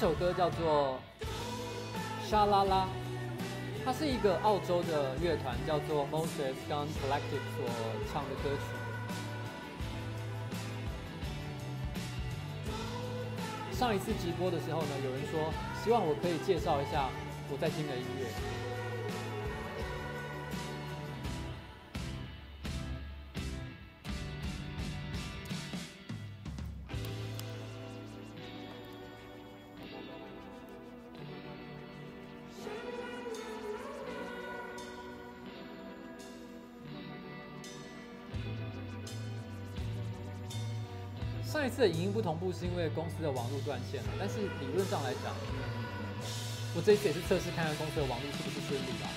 [0.00, 0.98] 首歌叫做
[2.26, 2.84] 《沙拉拉》，
[3.84, 7.68] 它是一个澳洲的乐团叫做 Moses Gun Collective 所
[8.10, 8.62] 唱的歌曲。
[13.74, 15.52] 上一次直播的时候呢，有人说
[15.84, 17.10] 希望我可以介绍一下
[17.52, 18.79] 我在听的音乐。
[41.50, 45.34] 上一次的影音不同步是因为公司的网络断线了，但是理论上来讲，
[46.76, 49.10] 我这一次也是测试看看公司的网络是不是顺利吧。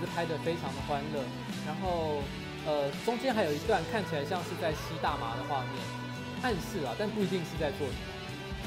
[0.00, 1.24] 实拍得非常的欢乐，
[1.66, 2.22] 然后，
[2.64, 5.74] 呃，中间还有一段看起来像是在吸大麻的画面，
[6.42, 8.10] 暗示啊，但不一定是在做什么。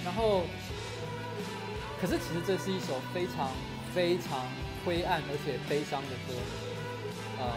[0.03, 0.43] 然后，
[1.99, 3.51] 可是其实这是一首非常
[3.93, 4.45] 非常
[4.85, 6.33] 灰暗而且悲伤的歌。
[7.39, 7.53] 呃，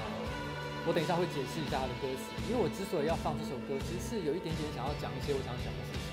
[0.87, 6.09] 我等一下会解释一下它的歌词，因为我之所以要放这首歌，其实是有一点点想要讲一些我想讲的事情。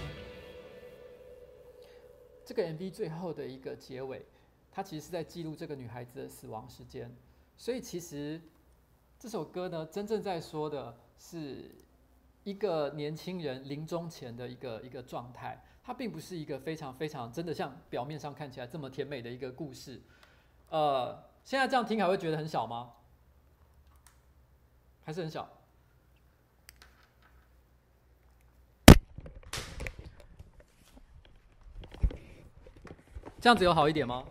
[2.46, 4.26] 这个 MV 最后的一个结尾。
[4.74, 7.14] 它其实是在记录这个女孩子的死亡时间，
[7.62, 8.42] 所以其实
[9.20, 11.76] 这首歌呢，真正在说的是
[12.44, 15.64] 一个年轻人临终前的一个一个状态。
[15.84, 20.02] 它并不是一个非常非常真的像表面上看起来这么甜美的一个故事。
[20.70, 22.94] 呃，现在这样听还会觉得很小吗？
[25.04, 25.48] 还是很小？
[33.40, 34.26] 这样子有好一点吗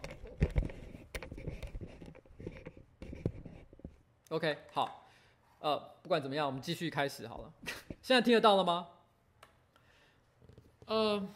[4.30, 5.10] ？OK，好，
[5.58, 7.52] 呃，不管怎么样，我们继续开始好了。
[8.00, 8.88] 现在听得到了吗？
[10.86, 11.28] 呃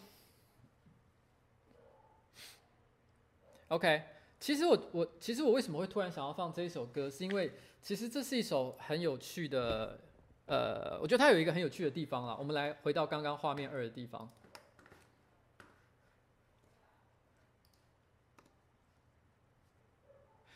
[3.68, 4.02] ，OK，
[4.38, 9.98] 其实我我其实我为什么会突然想要放这一首歌，是因为其实这是一首很有趣的，
[10.46, 12.36] 呃，我觉得它有一个很有趣的地方啦。
[12.38, 14.30] 我们来回到刚刚画面二的地方。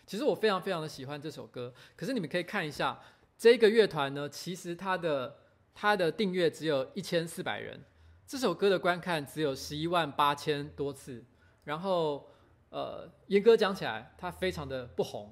[0.08, 2.98] 其实我非常非常的喜欢这首歌，可是你们可以看一下
[3.36, 5.36] 这个乐团呢，其实它的
[5.74, 7.78] 它的订阅只有一千四百人，
[8.26, 11.22] 这首歌的观看只有十一万八千多次，
[11.64, 12.26] 然后
[12.70, 15.30] 呃，严格讲起来，它非常的不红。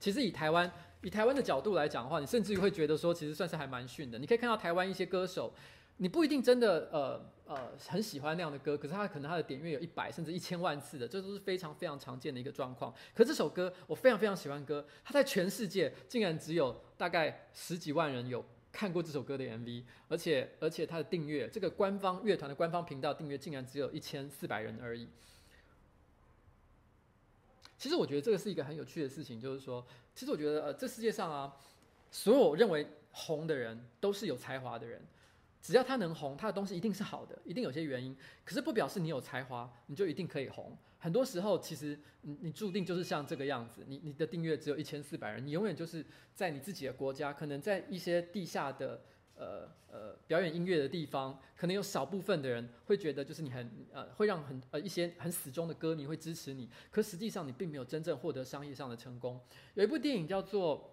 [0.00, 4.18] 其实以台湾以台湾的角度来讲的话，你甚至于会觉得说，其实算是还蛮逊的。
[4.18, 5.52] 你可以看到台湾一些歌手。
[5.98, 12.92] 你不一定真的呃呃很喜欢那样的歌，可是他可能他的点阅有一百甚至一千万次的，这都是非常非常常见的一个状况。
[13.14, 25.08] 可这首歌我非常非常喜欢歌，它在全世界竟然只有大概十几万人有看过这首歌的 MV，而且而且它的订阅，这个官方乐团的官方频道订阅竟然只有一千四百人而已。
[27.78, 31.54] 其实我觉得这个是一个很有趣的事情，就是说，其实我觉得呃这世界上啊，
[32.10, 35.00] 所有认为红的人都是有才华的人。
[35.64, 38.14] 只要他能红，他的东西一定是好的，一定有些原因。
[38.44, 40.76] 可是不表示你有才华，你就一定可以红。
[40.98, 46.04] 很多时候，其实你你注定就是像这个样子，你你的订阅只有一千四百人，你永远就是
[46.34, 49.00] 在你自己的国家，可能在一些地下的
[49.36, 59.40] 呃呃表演音乐的地方，可能有少部分的人会觉得就是你很呃会让很呃一些很死忠的歌迷会支持你，可实际上你并没有真正获得商业上的成功。
[59.72, 60.90] 有一部电影叫做。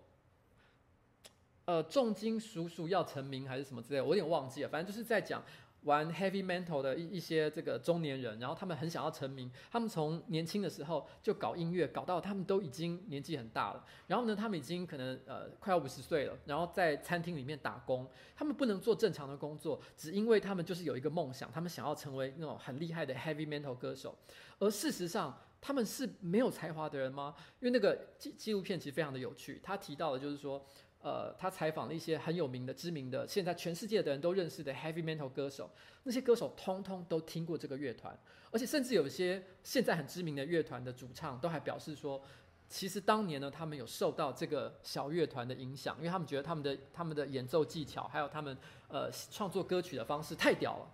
[1.66, 4.70] 呃，重金属属要成名还是什么之类的，我有点忘记了。
[4.70, 5.44] 反正就是在讲
[5.84, 13.84] 玩 heavy metal 的一一些这个中年人，然后他们很想要成名，他们从年轻的时候就搞音乐，搞到他们都已经年纪很大了。
[14.06, 24.16] 然后呢，他们已经可能呃快要五十岁了，然后在餐厅里面打工，他们不能做正常的工作，只因为他们就是有一个梦想，他们想要成为那种很厉害的 heavy metal 歌手。
[24.60, 27.34] 而事实上，他们是没有才华的人吗？
[27.60, 30.64] 因为那个纪纪录片其实非常的有趣，他提到的就是说。
[31.04, 35.68] 呃，他采访了一些很有名的、知名的，现在全世界的人都认识的 heavy metal 歌手。
[36.04, 38.16] 那些歌手通通都听过这个乐团，
[38.52, 42.22] 而且甚至有一些现在很知名的乐团的主唱都还表示说，
[42.70, 48.56] 其实当年呢，他们有受到这个小乐团的影响，因为他们觉得他们的他们的演奏技巧，还有他们
[48.88, 50.94] 呃创作歌曲的方式太屌了。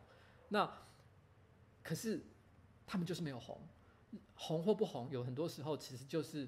[0.50, 0.72] 那
[1.84, 2.22] 可是
[2.86, 3.62] 他们就是没有红，
[4.36, 6.48] 红或不红，有很多时候其实就是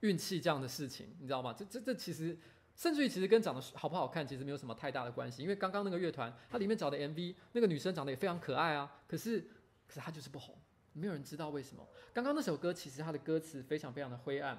[0.00, 1.54] 运气这样的事情，你知道吗？
[1.54, 2.38] 这这这其实。
[2.76, 9.40] 甚至于其实跟长得好不好看其实没有什么太大的关系，因为刚刚那个乐团，它里面找的 MV，那个女生长得也非常可爱啊，可是
[9.88, 10.54] 可是她就是不红，
[10.92, 11.88] 没有人知道为什么。
[12.12, 14.58] 刚刚那首歌其实它的歌词非常非常的灰暗，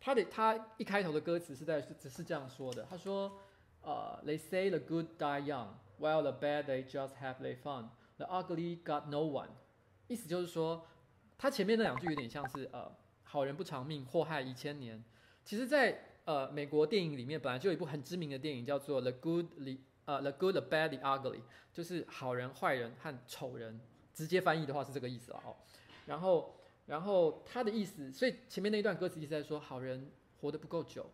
[0.00, 3.38] 它的它一开头的歌词是在只是这样说的，他说，
[3.82, 5.68] 呃、，They say the good die young,
[6.00, 7.90] while the bad they just have their fun.
[8.16, 9.48] The ugly got no one。
[10.06, 10.86] 意思就是说，
[11.36, 12.90] 他前面那两句有点像是呃，
[13.22, 15.04] 好人不长命，祸害一千年。
[15.44, 21.36] 其实，在呃，美国电影里面本来就有一部很知名的电影，叫做《The Good》里，呃，《The Good, The Bad, The Ugly》，
[21.70, 23.78] 就是好人、坏人和丑人。
[24.14, 25.54] 直接翻译的话是这个意思了哦。
[26.06, 26.54] 然后，
[26.86, 31.04] 然后他的意思，所以前面那一段歌词一直在说，好人活得不够久，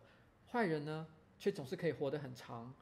[0.51, 1.05] 坏人呢
[1.37, 2.73] 却总是可以活得很长，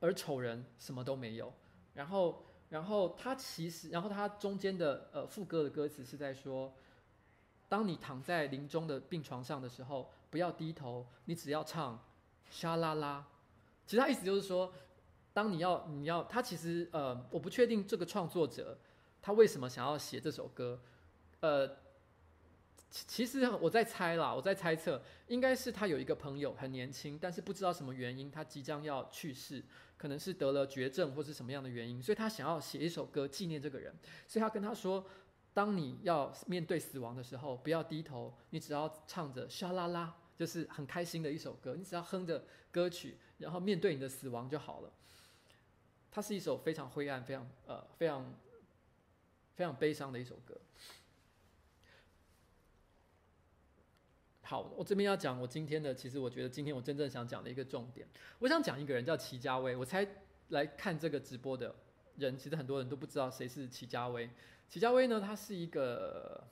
[0.00, 1.50] 而丑人什么都没有。
[1.94, 6.74] 然后，然后他其实，然后他中间的呃副歌的歌词是在说，
[7.68, 10.10] 当你躺在临终的病床上的时候。
[10.32, 12.02] 不要低头，你只要唱，
[12.48, 13.28] 沙啦啦。
[13.86, 14.72] 其实他意思就是说，
[15.34, 18.78] 当你要你要他其实呃，我不确定这个创作者
[19.20, 20.80] 他为什么想要写这首歌，
[21.40, 21.76] 呃，
[22.88, 29.62] 其实我在猜啦，我在猜测，应该是他有一个朋友很年轻，但是不知道什么原因他即将要去世，
[29.98, 33.94] 可能是得了绝症或是什么样的原因，所以他想要写一首歌纪念这个人，
[34.26, 35.04] 所以他跟他说。
[35.54, 41.74] 当你要面对死亡的时候，不要低头，你只要唱着沙啦啦，就是很开心的一首歌。
[41.76, 44.92] 你只要哼着歌曲，然后面对你的死亡就好了。
[46.10, 48.34] 它是一首非常灰暗、非常呃、非常
[49.54, 50.58] 非常悲伤的一首歌。
[54.42, 58.06] 好，我这边要讲我今天的，其实我觉得今天我真正想讲的一个重点，
[58.38, 59.74] 我想讲一个人叫齐家威。
[59.74, 60.06] 我猜
[60.48, 61.74] 来看这个直播的
[62.18, 64.28] 人，其实很多人都不知道谁是齐家威。
[64.68, 66.46] 齐家威呢，他是一个，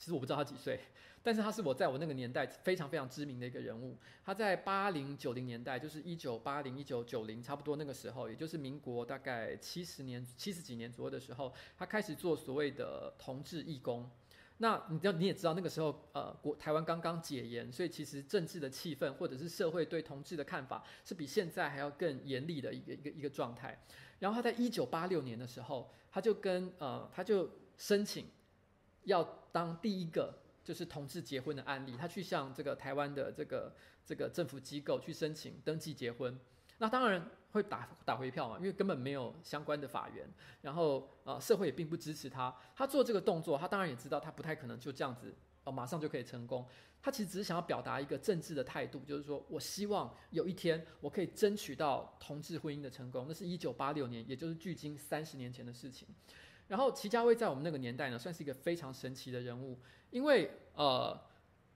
[0.00, 0.80] 其实我不知道他几岁，
[1.22, 3.98] 但是他是我在我那个年代非常非常知名的一个人物。
[4.24, 14.10] 他在八零九零年代，就是一九八零一九九零差不多那个时候，也就是民国大概七十年七十几年左右的时候，他开始做所谓的同志义工。
[14.56, 23.78] 那你知道你也知道那个时候，呃，国台湾刚刚解严，所以其实政治的气氛或者是社会对同志的看法是比现在还要更严厉的一个一个一个状态。
[24.18, 28.26] 然后他在一九八六年的时候，他就跟呃，他就申请
[29.10, 30.32] 要当第一个
[30.64, 36.38] 就是同志结婚的案例，他去向这个台湾的这个这个政府机构去申请登记结婚。
[36.78, 40.26] 那当然会打打回票嘛，因为根本没有相关的法源，
[40.62, 42.54] 然后呃，社会也并不支持他。
[42.74, 46.66] 他做这个动作，他当然也知道他不太可能就这样子哦，马上就可以成功。
[47.02, 53.26] 他其实只是想要表达一个政治的态度，就是说我希望有一天我可以争取到同志婚姻的成功。
[53.28, 56.08] 那是一九八六年，也就是距今三十年前的事情。
[56.70, 59.76] 然后齐家威在我们那个年代呢，算是一个非常神奇的人物，
[60.10, 61.20] 因为呃，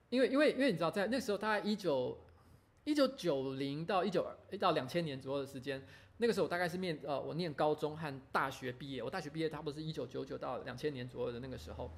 [0.09, 2.17] 因为因为因为你知道，在那时候大概一九
[2.85, 4.25] 一九九零到一九
[4.61, 5.85] 到两千年左右的时间，
[6.19, 11.91] 那个时候我大概是念呃我念高中和大学毕业，我大学毕业差不多是一九九九到两千年左右的那个时候。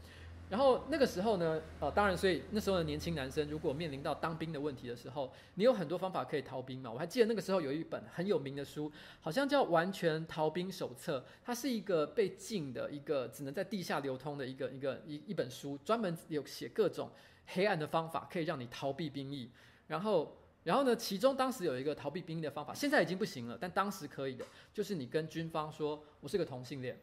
[0.49, 6.89] 然后那个时候呢，呃，当然，所以那时候的年轻男生如果面临到当兵的问题的时候，你有很多方法可以逃兵嘛。
[6.89, 17.11] 我还记得那个时候有一本很有名的书，好像叫《完全逃兵手册》，它是一个被禁的一个只能在地下流通的一个一个一一本书，专门有写各种
[17.47, 19.51] 黑暗的方法可以让你逃避兵役。
[19.89, 26.97] 然后，然后呢，其中当时有一个逃避兵役的方法，现在已经不行了，但当时可以的，就是你跟军方说，我是个同性恋。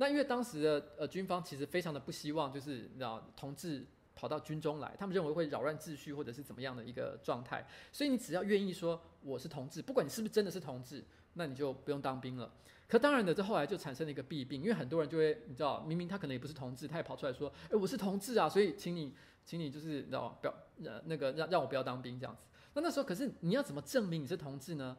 [0.00, 3.84] 那因为当时的呃军方其实非常的不希望，就是你知道同志
[4.14, 12.50] 跑到军中来，他们认为会扰乱秩序或者是怎么样的一个状态，所以你只要愿意说我是同志，不管你是不是真的是同志，那你就不用当兵了。
[12.86, 19.12] 可当然的，这后来就产生了一个弊病，因为很多人就会你知道，明明他可能也不是同志，他也跑出来说，哎，我是同志啊，所以请你，
[19.44, 22.46] 请你就是你知道，不要呃那个让让我不要当兵这样子。
[22.74, 24.96] 那那时候可是你要怎么证明你是同志呢？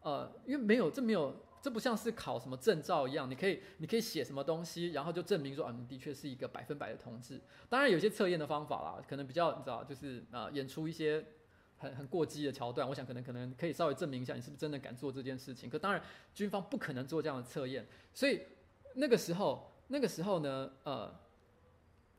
[0.00, 1.36] 呃，因为没有这没有。
[1.62, 7.40] 这不像是考什么证照一样，你可以你可以写什么东西，然后就证明说，啊，你的确是一个百分百的同志。
[7.68, 11.24] 当然有些测验的方法啦，可能比较你知道，就是啊、演出一些
[11.78, 12.88] 很很过激的桥段。
[12.88, 15.70] 我想可能可能可以稍微证明一下，你是不是真的敢做这件事情。
[15.70, 16.02] 可当然，
[16.34, 17.86] 军方不可能做这样的测验。
[18.12, 18.42] 所以
[18.96, 21.14] 那个时候，那个时候呢，呃，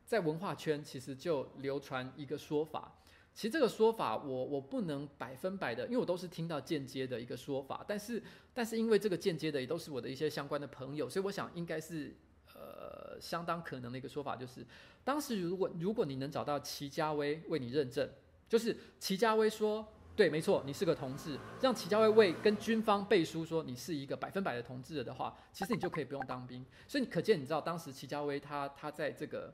[0.06, 2.96] 在文化圈其实就流传一个说法，
[3.34, 12.14] 其实这个说法我，我不能百分百的，因为我都是听到间接的一个说法，但是但是因为这个间接的也都是我的一些相关的朋友，所以我想应该是
[12.54, 14.64] 呃相当可能的一个说法，就是
[15.02, 18.08] 当时如果如果你能找到齐家威为你认证，
[18.48, 26.64] 就是齐家威说对，没错，你是个同志，让齐家威为跟军方背书说你是一个百分百的同志的话，其实你就可以不用当兵。
[26.86, 29.52] 所以你可见你知道当时齐家威他他在这个。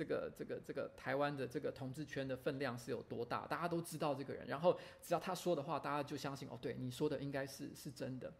[0.00, 3.46] 这个这个这个台湾的这个同志圈的分量是有多大？
[3.46, 8.32] 大家都知道这个人，然后只要他说的话，大家就相信哦，对，你说的应该是是真的。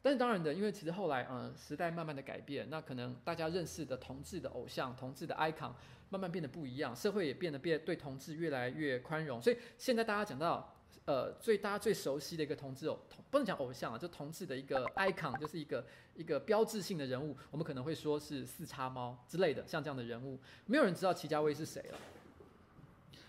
[0.00, 5.74] 但是当然的，因为其实后来嗯、时代慢慢的改变，那可能大家认识的同志的偶像、同志的 icon
[6.08, 10.73] 慢慢变得不一样，社会也变得变对同志越来越宽容，所以现在大家讲到。
[11.06, 12.98] 呃，最大家最熟悉的一个同志偶，
[13.30, 15.84] 不能讲偶像啊，就同志的一个 icon，就是一个
[16.16, 21.98] 一个标志性的人物，我们可能会说是四叉猫之类的，像这样的人物，没有人知道齐家威是谁了。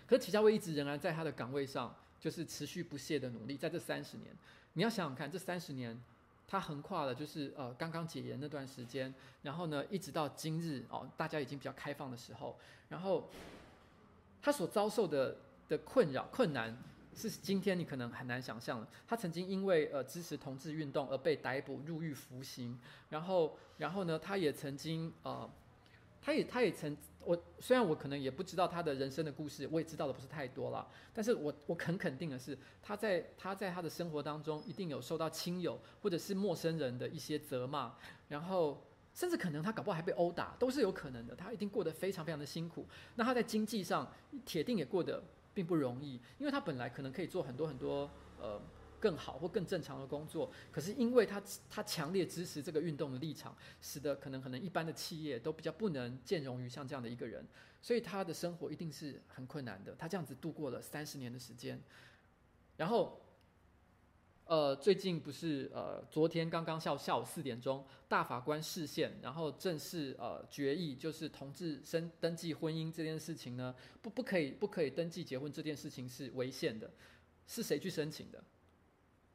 [0.06, 4.34] 可是齐家威一直仍然在他的岗位上，就是持续不懈的努力，在这三十年，
[4.72, 6.00] 你要想想看，这三十年
[6.48, 12.56] 他横跨了就是呃刚刚解严那段时间，然后呢一直到今日哦，大家已经比较开放的时候，
[12.88, 13.28] 然后
[14.40, 15.36] 他所遭受的
[15.68, 16.74] 的困扰困难。
[17.16, 18.86] 是今天你可能很难想象的。
[19.08, 25.50] 他曾经因为呃支持同志运动而被逮捕入狱服刑，然后然后呢，他也曾经呃，
[26.20, 37.94] 他也他也曾我虽然我可能也不知道他的人生的故事，我也知道的不是太多了，但是我我很肯定的是，他在他在他的生活当中一定有受到亲友或者是陌生人的一些责骂，
[38.28, 38.80] 然后
[39.14, 41.34] 甚至可能他搞不好还被殴打，都是有可能的。
[41.34, 42.86] 他一定过得非常非常的辛苦。
[43.14, 44.12] 那他在经济上
[44.44, 45.22] 铁定也过得。
[45.56, 48.60] 并不容易，因为他本来可能可以做很多很多呃
[49.00, 57.42] 更好或更正常的工作，可是因为他他强烈支持这个运动的立场，使得可能可能一般的企业都比较不能兼容于像这样的一个人，
[57.80, 59.94] 所以他的生活一定是很困难的。
[59.94, 61.80] 他这样子度过了三十年的时间，
[62.76, 63.18] 然后。
[64.46, 76.88] 呃，最近不是呃，昨天刚刚下下午四点钟，大法官释宪，然后正式呃决议，就是同志生登记婚姻这件事情呢，不不可以不可以登记结婚这件事情是违宪的，
[77.48, 78.44] 是谁去申请的？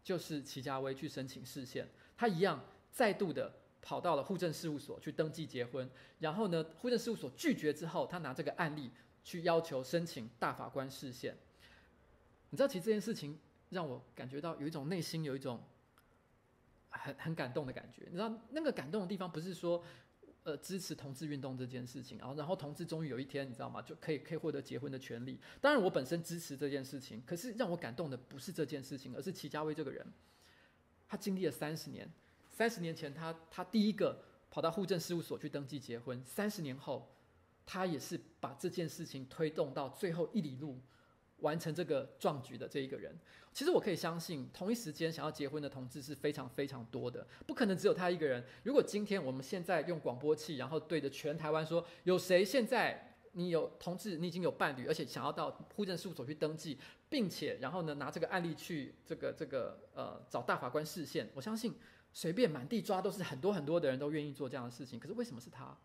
[0.01, 8.89] 就是齐家威去申请释宪，他一样再度的跑到了户政事务所去登记结婚，然后呢，户政事务所拒绝之后，他拿这个案例
[9.25, 11.35] 去要求申请大法官释宪，
[12.51, 13.37] 你知道其实这件事情。
[13.71, 15.59] 让我感觉到有一种内心有一种
[16.89, 19.81] 很很感动的感觉，你知道那个感动的地方不是说，
[20.43, 25.39] 呃，支持同志运动这件事情，然后然后同志终于有一天你知道吗，就可以可以获得结婚的权利。
[25.61, 30.05] 当然我本身支持这件事情，可是让我感动的不是这件事情，而是齐家威这个人，
[31.07, 32.11] 他经历了三十年，
[32.49, 37.09] 三十年前他他第一个跑到户政事务所去登记结婚，三十年后
[37.65, 40.77] 他也是把这件事情推动到最后一里路。
[41.41, 43.15] 完成这个壮举的这一个人，
[43.51, 48.43] 其实我可以相信，同一时间想要结婚的同志是非常非常多的，不可能只有他一个人。
[48.63, 56.77] 如果今天我们现在用广播器，然后对着全台湾说，有谁现在你有同志，你已经有伴侣，而且想要到户政事务所去登记，
[57.09, 61.73] 并且然后呢拿这个案例去这个这个呃找大法官释宪，我相信
[62.13, 64.99] 随便满地抓都是很多很多的人都愿意做这样的事情。
[64.99, 65.77] 可是为什么是他？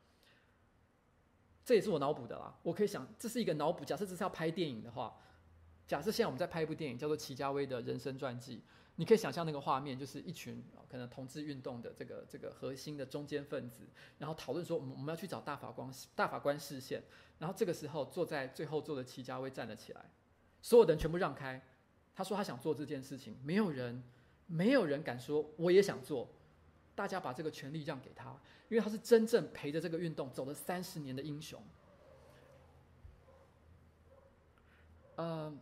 [1.64, 2.57] 这也是我脑补的啦。
[2.62, 3.85] 我可以想，这是一个脑补。
[3.85, 5.16] 假设这是要拍电影的话。
[5.87, 8.61] 假设现在我们在拍一部电影，叫做齐家威的人生传记，
[8.96, 13.87] 你可以想象那个画面，就是一群可能同志运动的这个这个核心的中间分子，
[14.18, 17.03] 然后讨论说，我们我们要去找大法官大法官视线，
[17.38, 20.11] 然后这个时候坐在最后座的齐家威站了起来，
[20.61, 21.62] 所有的人全部让开，
[22.16, 24.03] 他说他想做这件事情，没有人
[24.46, 26.29] 没有人敢说我也想做，
[26.96, 28.31] 大家把这个权利让给他，
[28.68, 31.62] 因为他是真正陪着这个运动走了三十年的英雄，
[35.14, 35.57] 嗯。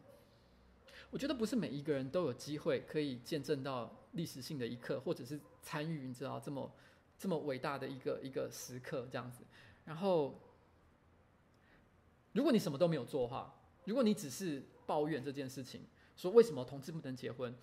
[1.15, 6.69] 我觉得不是每一个人都有机会可以见证到历史性的一刻，或者是参与，你知道这么
[7.17, 9.45] 这么伟大的一个一个时刻这样子。
[9.85, 10.41] 然后，
[12.33, 15.83] 如果你什么都没有做的话，如果你只是抱怨这件事情，
[16.17, 17.55] 说为什么同志不能结婚，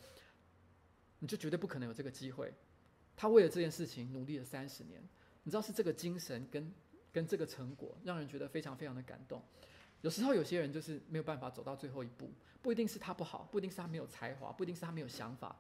[1.20, 2.54] 你就绝对不可能有这个机会。
[3.18, 5.04] 他为了这件事情努力了三十年，
[5.44, 6.74] 你知道是这个精神跟
[7.12, 9.44] 跟这个成果，让人觉得非常非常的感动。
[10.02, 12.30] 有时候有些人就是没有办法走到最后一步，
[12.62, 15.56] 不一定是他不好，不一定是他没有才华，不一定是他没有想法。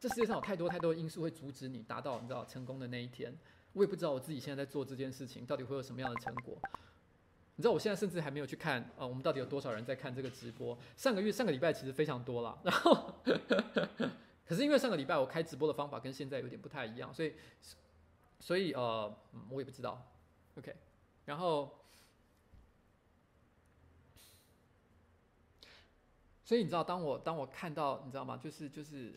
[0.00, 3.36] 这世界上有太多太多的因素会阻止你达到你知道成功的那一天。
[3.72, 6.56] 我也不知道我自己现在在做这件事情到底会有什么样的成果。
[7.56, 10.78] 你知道我现在甚至还没有去看呃，我们到底有多少人在看这个直播？
[10.96, 13.12] 上个月上个礼拜其实非常多了，然后
[14.46, 17.34] 可是因为上个礼拜我开直播的方法跟现在有点不太一样，所以
[18.38, 19.12] 所以呃，
[19.50, 20.00] 我也不知道。
[20.56, 20.74] OK。
[21.28, 21.70] 然后，
[26.42, 28.34] 所以你知道，当我当我看到，你知道吗？
[28.38, 29.12] 就是就是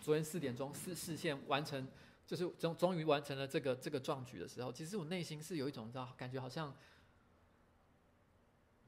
[0.00, 1.86] 昨天四点钟视视线完成，
[2.26, 6.74] 就是终终于完成了这个这个壮举的时候，其实我内心是有一种你知道，感觉好像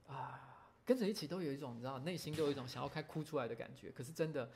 [0.06, 3.90] 啊，跟着一起都有一种你知道，内心都有一种想要开哭出来的感觉。
[3.90, 4.50] 可是真的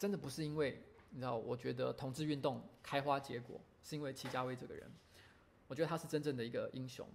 [0.00, 4.90] 真的不是因为你知道，我觉得同志运动开花结果，是因为齐家威这个人，
[5.68, 7.08] 我觉得他是真正的一个英雄。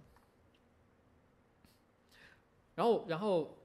[2.74, 3.58] 然后然后。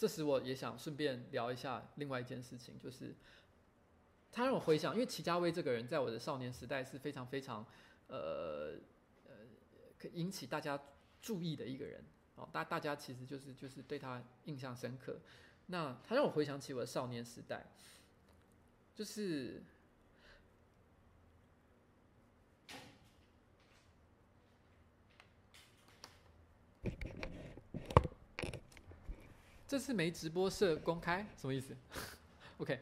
[0.00, 3.12] 这时我也想顺便聊一下另外一件事情，就是
[4.30, 7.66] 他让我回想，因为齐家威这个人在我的少年时代是非常非常
[8.06, 8.76] 呃
[9.26, 9.32] 呃
[9.98, 10.80] 可引起大家
[11.20, 12.04] 注意的一个人
[12.36, 15.18] 哦，大大家其实就是就是对他印象深刻。
[15.66, 17.66] 那他让我回想起我的少年时代，
[18.94, 19.60] 就是。
[29.68, 31.76] 这次没直播设公开，什么意思？
[32.56, 32.80] OK，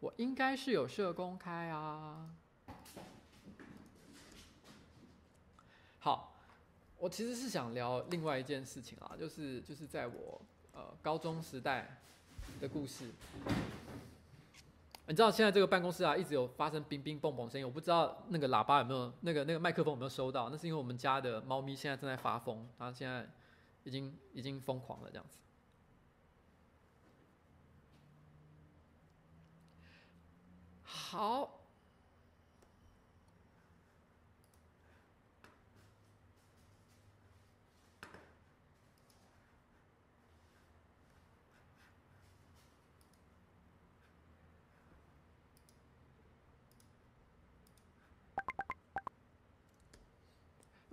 [0.00, 2.34] 我应该是有设公开啊。
[5.98, 6.34] 好，
[6.96, 10.40] 我其实是想聊另外一件事情啊，就是就是在我
[10.72, 12.00] 呃高中时代
[12.62, 13.10] 的故事。
[15.08, 20.50] 你知道现在这个办公室啊，一直有发生冰冰蹦蹦声音，我不知道那个喇叭有没有，那个那个麦克风有没有收到？
[20.50, 23.28] 那是因为我们家的猫咪现在正在发疯，它现在
[23.84, 25.38] 已经已经疯狂了这样子。
[30.82, 31.55] 好。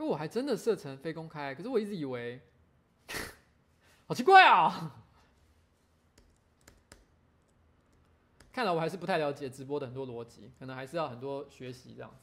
[0.05, 2.41] 我还真的设成非公开，可是我一直以为，
[4.07, 5.03] 好奇怪啊！
[8.51, 12.17] 看来我还是不太了解直播的很多逻辑，可能还是要很多学习这样子。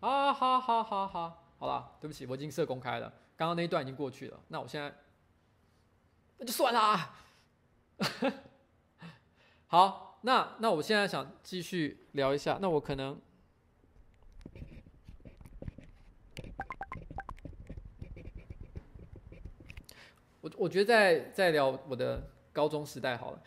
[0.00, 4.94] 啊，哈哈哈好，好了，对不起，我已经设公开了，刚刚那一段已经过去了，那我现在
[6.38, 7.14] 那就算了。
[9.66, 13.20] 好，那那我现在想继续聊一下，那我可能。
[20.40, 22.22] 我我觉得在在聊我的
[22.52, 23.42] 高中时代好了，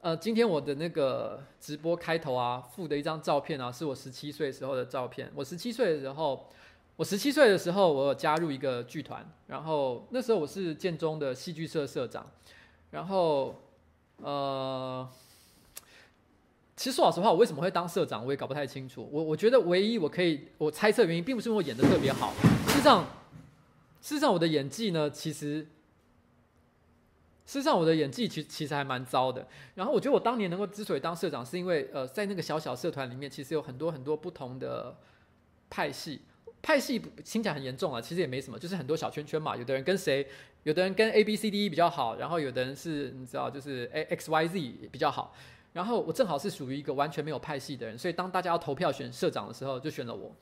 [0.00, 5.30] 呃，今天我的那个直播开头啊，附的一张照片啊，是我十七岁时候的照片。
[5.34, 6.48] 我十七岁的时候，
[6.94, 12.24] 我十七岁的时候，我有加入一个剧团，然后那时候我是建中的戏剧社社长，
[12.92, 13.56] 然后
[14.18, 15.08] 呃，
[16.76, 19.08] 其实说老实话，我为什么会当社长，我也搞不太清楚。
[19.10, 22.32] 我我觉得唯一我可以我猜测原因，并不是因为我演的特别好，
[22.68, 23.04] 事实上，
[24.00, 25.66] 事实上我的演技呢，其实。
[27.50, 29.44] 事实上，我的演技其实其实还蛮糟的。
[29.74, 34.96] 然后我觉得我当年能够之所以当社长，是因为呃，在那个小小社团里面，其实有很多很多不同的
[35.68, 36.20] 派系。
[36.62, 39.56] 派系听起来很严重啊，其实也没什么，就是很多小圈圈嘛。
[39.56, 40.24] 有的人跟谁，
[40.62, 44.60] 有的人跟 A B C D E 比较好，然后有的人是你知道，就是 A X Y Z
[44.92, 45.34] 比较好。
[45.72, 50.32] 然后我正好是属于一个完全没有派系的人，所以当大家要投票选社长的时候，就选了我。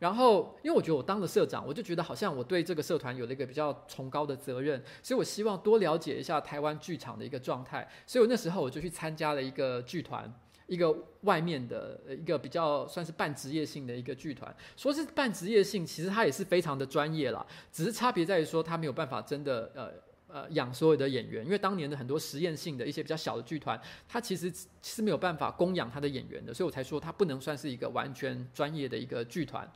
[0.00, 7.88] 然后，因为我觉得我当了社长，我就觉得好像我对这个社团有了一个比较崇高的责任，所以我希望多了解一下台湾剧场的一个状态。
[8.06, 10.30] 所以我那时候我就去参加了一个剧团，
[10.66, 14.54] 一个外面的一个比较算是半职业性的一个剧团。
[14.76, 19.90] 说是半职业性，其实它也是非常的专业啦，只是差别在于说它没有办法真的呃
[20.26, 24.52] 呃养所有的演员，因为当年的很多实验性的一些比较小的剧团，它其实
[24.82, 29.70] 是没有办法供养它的演员的，所以我才说它不能算是一个完全专业的一个剧团。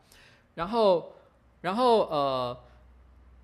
[0.58, 1.12] 然后，
[1.60, 2.58] 然后呃，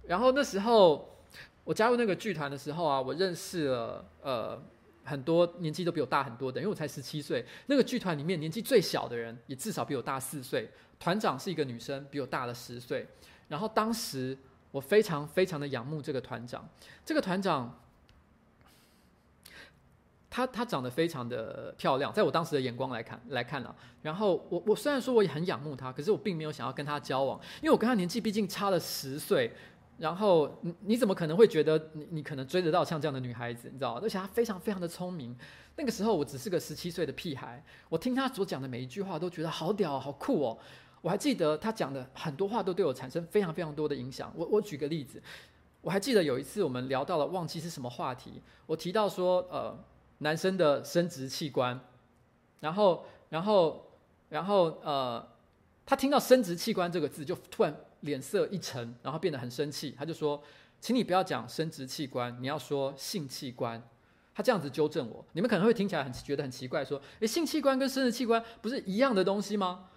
[0.09, 1.17] 然后那时候
[1.63, 4.61] 我加入那个剧团的时候啊，我认识了呃
[5.05, 7.47] 很多年纪都比我大很多的，因为我才十七岁。
[7.67, 13.07] 那个剧团里面年纪最小的人也至少比我大四岁，团长是一个女生，比我大了十岁。
[13.47, 14.37] 然后当时
[14.73, 16.69] 我非常非常的仰慕这个团长，
[17.05, 17.73] 这个团长。
[20.35, 29.53] 她她长得非常的漂亮，在我当时的眼光来看来看啊，然后我我虽然说我也很仰慕她，可是我并没有想要跟她交往，因为我跟她年纪毕竟差了十岁。
[29.97, 33.71] 然后你你怎么可能会觉得你你可能追得到像这样的女孩子？
[33.73, 34.01] 你知道吗？
[34.03, 35.37] 而且她非常非常的聪明。
[35.77, 40.59] 那个时候我只是个十七岁的屁孩，我听她所讲的每一句话都觉得好屌好酷哦。
[41.01, 44.33] 我还记得她讲的很多话都对我产生非常非常多的影响。
[44.35, 45.23] 我我举个例子，
[45.81, 49.73] 我还记得有一次我们聊到了忘记是什么话题，我提到说呃。
[50.19, 51.79] 男生的生殖器官，
[52.61, 53.91] 然后，然后，
[54.29, 55.27] 然后，呃，
[55.85, 59.95] 他听到“生殖器官”这个字，就突然脸色一沉，然后变得很生气。
[59.99, 60.43] 他就说
[60.81, 63.83] ：“请你不要讲生殖器官，你要说性器官。”
[64.35, 65.25] 他这样子纠正我。
[65.33, 69.89] 你们可能会听起来很觉得很奇怪，说：“诶，性器官跟生殖器官不是一样的东西吗？”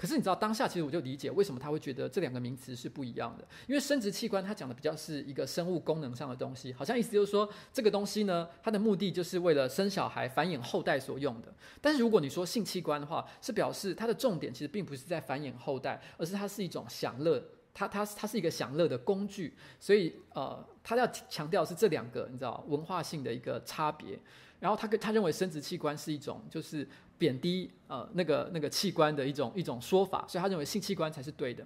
[0.00, 3.46] 可是你知道，当下其实我就理解为什么他会觉得这两个名词是不一样的。
[3.66, 11.52] 因为生殖器官它讲的比较是一个生物功能上的东西，好像意思就是说这个东西呢，它的目的就是为了生小孩、繁衍后代所用的。
[11.82, 17.38] 但是如果你说性器官的话，是表示它的重点其实并不是在繁衍后代，而是它是一种享乐，
[17.74, 19.54] 它它它是一个享乐的工具。
[19.78, 24.18] 所以呃，他要强调是这两个你知道文化性的一个差别。
[24.60, 26.86] 然后他跟他认为生殖器官是一种就是。
[27.20, 31.62] 贬低呃那个那个器官的一种一种说法，所以他认为性器官才是对的。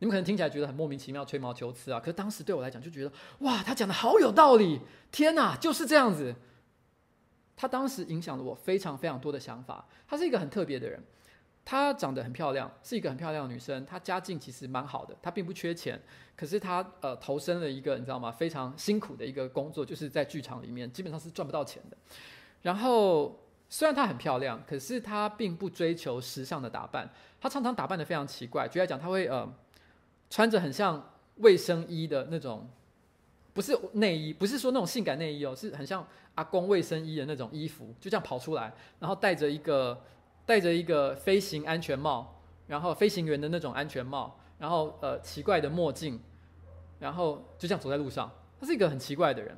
[0.00, 4.80] 你们可能听起来觉得很莫名其妙、吹毛求疵啊，可是当时对我来讲就觉得哇，他讲的好有道理，
[5.12, 6.34] 天哪，就是这样子。
[7.54, 9.86] 他当时影响了我非常非常多的想法。
[10.08, 11.00] 他是一个很特别的人，
[11.70, 13.86] 她长得很漂亮，是一个很漂亮的女生。
[13.86, 16.00] 她家境其实蛮好的，她并不缺钱，
[16.34, 18.32] 可是她呃投身了一个你知道吗？
[18.32, 21.96] 非常辛苦的一个工作，就是在剧场里面，基本上是赚不到钱的。
[22.62, 23.38] 然后。
[23.72, 27.08] 虽然她很漂亮，可是她并不追求时尚的打扮。
[27.40, 28.66] 她常常打扮得非常奇怪。
[28.66, 29.48] 举例讲，她会呃
[30.28, 32.68] 穿着很像卫生衣的那种，
[33.54, 36.04] 不是内衣，不是说那种性感内衣哦，是很像
[36.34, 40.02] 阿公卫生衣的那种衣服，就这样跑出来，然后带着一个
[40.50, 46.18] 戴着一个飞行安全帽，然后飞行员的那种安全帽，然后呃奇怪的墨镜，
[46.98, 48.28] 然后就这样走在路上。
[48.60, 49.56] 他是一个很奇怪的人。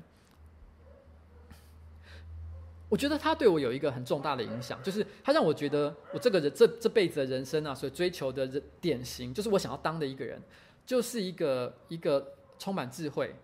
[2.90, 10.38] 我觉得他对我有一个很重大的影响，就是他让我觉得我这个人这这辈子的人生啊，所追求的人典型，就是我想要当的一个人，
[10.84, 13.34] 就是一个一个充满智慧，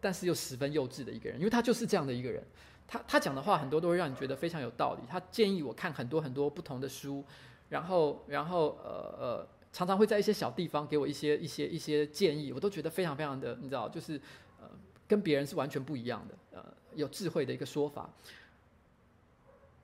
[0.00, 1.36] 但是又十分幼稚的一个人。
[1.36, 2.46] 因为他就是这样的一个人，
[2.92, 5.00] 他他讲的话很多都会让你觉得非常有道理。
[5.08, 7.24] 他建议我看很多很多不同的书，
[7.70, 14.20] 然后然后呃呃，常常会在一些小地方给我一些一些一些建议，我都觉得非常非常的，你知道，就是
[14.60, 14.68] 呃
[15.08, 16.62] 跟别人是完全不一样的，呃
[16.94, 18.10] 有智慧的一个说法。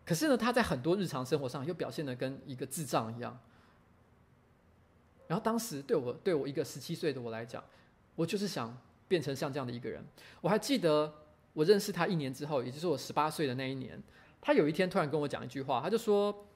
[0.05, 3.38] 可是呢，他在很多日常生活上又表现得跟一个智障一样。
[5.29, 7.64] 然后当时对我对我一个十七岁的我来讲，
[8.16, 10.05] 我就是想变成像这样的一个人。
[10.42, 11.11] 我还记得
[11.59, 14.01] 我认识他一年之后，也就是我十八岁的那一年，
[14.40, 16.47] 他有一天突然跟我讲一句话，他就说，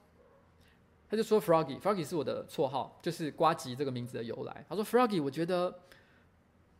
[1.09, 4.65] 他就说 Froggy，Froggy 是我的绰号，就是呱吉这个名字的由来。
[4.69, 5.77] 他说 Froggy，我觉得，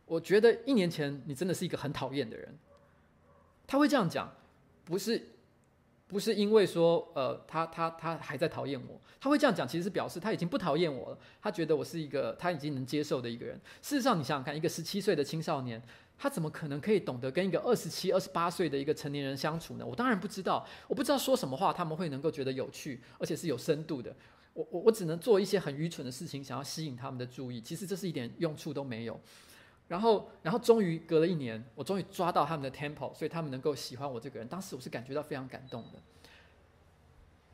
[0.06, 2.56] 我觉得一年前你真的是一个很讨厌的人。
[3.66, 4.32] 他会这样讲，
[4.86, 5.28] 不是。
[6.06, 11.18] 不是因为说，呃，他他他还在讨厌我，他会这样讲，其实是表示他已经不讨厌我了。
[11.40, 13.58] 他觉得我是一个他已经能接受的一个人。
[13.80, 15.82] 事实上，你想想看，一个十七岁的青少年，
[16.16, 19.84] 他怎么可能可以懂得跟一个二十七、二十八岁的一个成年人相处呢？
[19.84, 24.14] 我当然不知道，我不知道说什么话他们会能够觉得有趣，而且是有深度的。
[24.54, 27.60] 我我我只能做一些很愚蠢的事情，想要吸引他们的注意。
[27.60, 29.20] 其实这是一点用处都没有。
[29.88, 34.48] 然后，然后终于隔了一年，我终于抓到他们的 tempo，所以他们能够喜欢我这个人。
[34.48, 35.98] 当时我是感觉到非常感动的。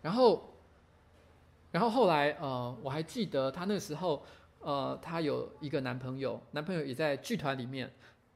[0.03, 0.53] 然后，
[1.73, 4.23] 然后后来，呃，我还记得他那个时候，
[4.61, 7.91] 呃，他有一个男朋友，男朋友也在剧团里面。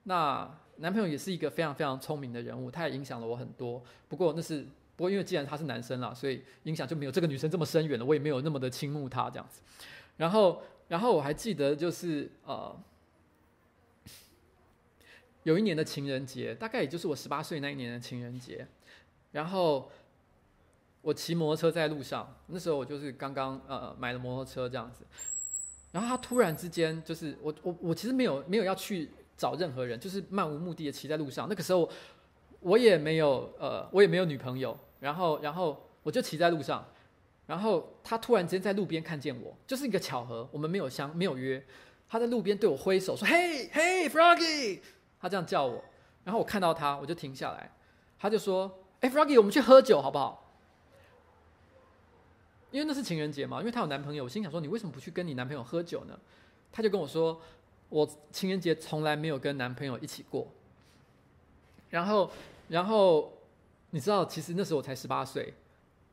[0.05, 3.83] 那男朋友也是一个非常非常聪明的人物，他也影响了我很多。
[4.09, 4.63] 不过那是，
[4.97, 8.05] 不过因为既然他是男生了，所以影响就没有这个女生这么深远了。
[8.05, 9.61] 我也没有那么的倾慕他这样子。
[10.17, 12.75] 然后，然后我还记得就是呃。
[15.45, 18.67] 有一年的情人节，大概也就是我十八岁那一年的情人节，
[19.31, 19.91] 然后
[21.03, 25.05] 我骑摩托车在路上，那时候我就是刚刚呃买了摩托车这样子，
[25.93, 31.49] 然后他突然之间就是我我我其实没有没有要去找任何人，就是漫无目的的骑在路上。
[31.49, 31.89] 那个时候
[32.61, 36.87] 我也没有呃我也没有女朋友，然后然后我就骑在路上，
[37.47, 41.63] 然后他突然间在路边看见我，就是一个巧合，我们没有相没有约，
[42.09, 44.81] 他在路边对我挥手说：“嘿嘿，Froggy。”
[45.21, 45.83] 他这样叫我，
[46.23, 47.71] 然后我看到他，我就停下来。
[48.19, 50.43] 他就说：“哎，Froggy，我们去喝酒好不好？”
[52.71, 54.25] 因为那是情人节嘛，因为他有男朋友。
[54.25, 56.19] 我心想说：“你为什么不去跟你男朋友喝酒呢？”
[56.73, 57.41] 他就跟我说
[57.89, 60.49] ：“我情人节从来没有跟男朋友一起过。”
[61.91, 62.31] 然后，
[62.69, 63.33] 然后
[63.91, 65.55] 你知道，其实那时候我才十八岁，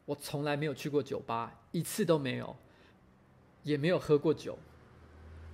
[0.06, 2.56] 我从来没有去过酒吧，一次都没有，
[3.64, 4.58] 也没有喝过酒。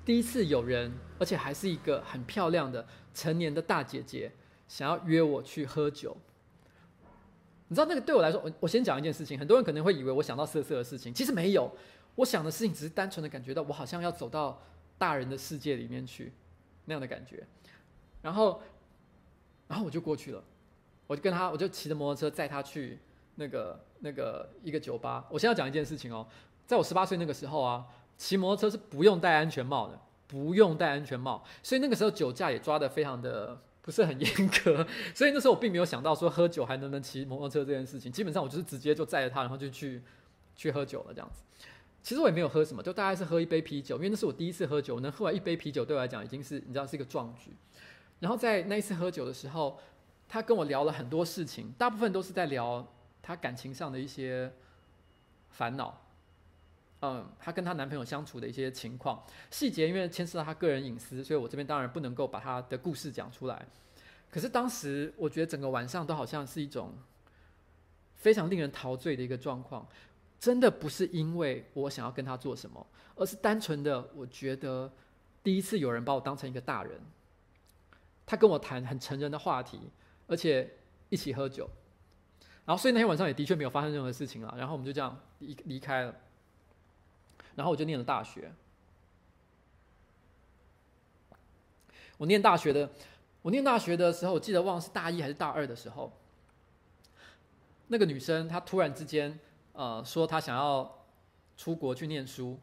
[0.04, 4.32] 第一次有人，而且还是一个很漂亮的成年的大姐姐，
[4.68, 6.16] 想要约我去喝酒。
[7.70, 11.70] 你知道那个对我来说，我我先讲一件事情，很多人可能会以为我想到色色的事情，其实没有。
[12.16, 14.60] 我想的事情只是单纯的感觉到我好像要走到
[14.98, 16.34] 大人的世界里面去
[16.86, 17.46] 那样的感觉。
[18.22, 18.62] 然后，
[19.68, 20.44] 然后我就过去了，
[21.08, 23.00] 我就跟他，我就骑着摩托车载他去
[23.36, 25.26] 那个那个一个酒吧。
[25.30, 26.28] 我先要讲一件事情哦，
[26.66, 27.86] 在我十八岁那个时候啊。
[28.20, 34.84] 骑摩托车是不用戴安全帽的，不用戴安全帽，所以那个时候酒驾也抓得非常的不是很严格，
[35.14, 40.02] 所以那时候我并没有想到说喝酒还能不能骑摩托车这件事情，基本上我就是直接就载着他，然后就去
[40.56, 41.44] 去喝酒了这样子。
[42.08, 47.52] 其实我也没有喝什么，就大概是喝一杯啤酒，因为那是我第一次喝酒，能喝完一杯啤酒对我来讲已经是你知道是一个壮举。
[48.22, 49.78] 然后在那一次喝酒的时候，
[50.26, 52.88] 他跟我聊了很多事情，大部分都是在聊
[53.22, 54.50] 他感情上的一些
[55.50, 56.02] 烦恼。
[57.02, 63.68] 嗯，她跟她男朋友相处的一些情况细节，因为牵涉到她个人隐私，所以我这边当然不能够把她的故事讲出来。
[64.32, 66.94] 可是当时我觉得整个晚上都好像是一种
[68.16, 69.86] 非常令人陶醉的一个状况，
[70.40, 72.86] 真的不是因为我想要跟他做什么，
[73.16, 74.92] 而是单纯的我觉得
[75.44, 77.00] 第一次有人把我当成一个大人，
[78.26, 79.80] 他跟我谈很成人的话题，
[80.28, 80.70] 而且
[81.10, 81.70] 一起喝酒，
[82.66, 86.16] 然后所以那天晚上也的确没有发生任何事情了，然后我们就这样离离开了。
[87.56, 88.54] 然后我就念了大学。
[92.18, 92.90] 我念大学的，
[93.42, 96.12] 我念大学的时候，我记得忘了是大一还是大二的时候，
[97.88, 99.40] 那个女生她突然之间，
[99.78, 101.06] 呃，说他想要
[101.56, 102.60] 出国去念书。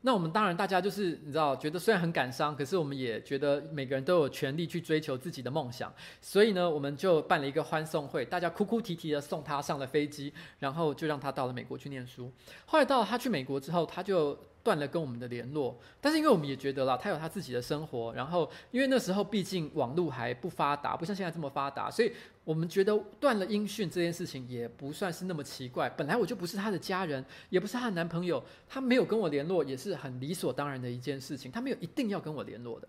[0.00, 12.32] 那我们当然大家就是你知道，觉得虽然很感伤，可是我们也觉得每个人都有权利去追求自己的梦想，所以呢，我们就办了一个欢送会，大家哭哭啼啼的送他上了飞机，然后就让他到了美国去念书。
[12.64, 14.36] 后来到他去美国之后，他就。
[14.62, 22.12] 断了跟我们的联络，但是因为我们也觉得啦，他有他自己的生活，然后因为那时候毕竟网络还不发达，不像现在这么发达，所以
[22.44, 25.90] 我们觉得断了音讯这件事情也不算是那么奇怪。
[25.90, 32.88] 本来我就不是他的家人，也不是他的男朋友，他没有跟我联络也是很理所当然的一件事情，他没有一定要跟我联络的。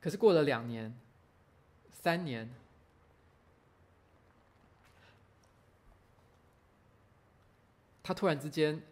[0.00, 0.94] 可是过了两年、
[1.90, 2.50] 三年，
[8.02, 8.82] 他突然之间。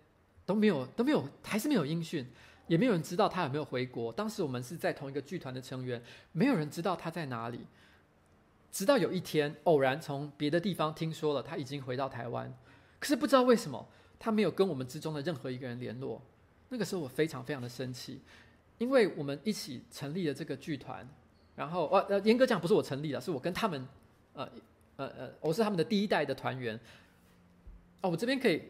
[0.47, 2.27] 都没有都没有，还是没有音讯，
[2.67, 4.13] 也没有人知道他有没有回国。
[4.13, 7.61] 当时我们是在同一个剧团的成员，没有人知道他在哪里。
[8.71, 12.53] 直到有一天，偶然从别的地方听说了他已经回到台湾，
[12.99, 13.89] 可是不知道为什么
[14.19, 16.21] 他没有跟我们之中的任何一个人联络。
[16.71, 18.21] 那个时候我非常非常的生气，
[18.79, 21.09] 因为我们一起成立了这个剧团，
[21.55, 23.87] 然后呃呃，严格讲不是我成立的，是我跟他们，
[24.33, 24.49] 呃
[24.97, 26.79] 呃呃，我是他们的第一代的团员。
[28.03, 28.61] 哦，我这边可以。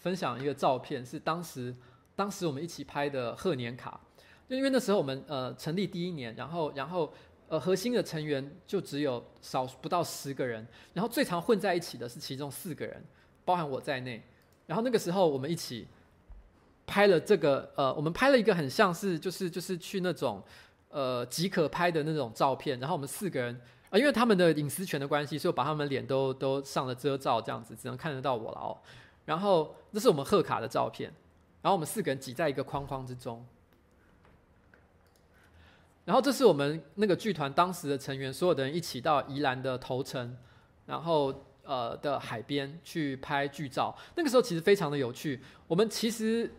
[0.00, 1.74] 分享一个照片，是当时
[2.16, 4.00] 当时我们一起拍的贺年卡，
[4.48, 7.12] 就因为那时候我们呃成立第一年，然后然后
[7.48, 13.04] 呃核心的成员就只有少不到十个人，然后最常混在一起的是其中四个人，
[13.44, 14.22] 包含我在内。
[14.66, 15.86] 然后那个时候我们一起
[16.86, 20.42] 拍了这个呃，我们拍了一个很像是就是就是去那种
[20.88, 28.78] 呃即可拍的那种照片，然后我们四个人啊、因为他们的隐私权的关系，所以我把他们脸都都上了遮罩，这样子只能看得到我了哦。
[29.24, 31.12] 然后这是我们贺卡的照片，
[31.62, 33.44] 然后我们四个人挤在一个框框之中。
[36.04, 40.36] 然后这是我们那个剧团当时的成员，所有的人一起到宜兰的头城，
[40.86, 43.96] 然后呃的海边去拍剧照。
[44.16, 45.40] 那个时候其实非常的有趣。
[45.68, 46.52] 我们其实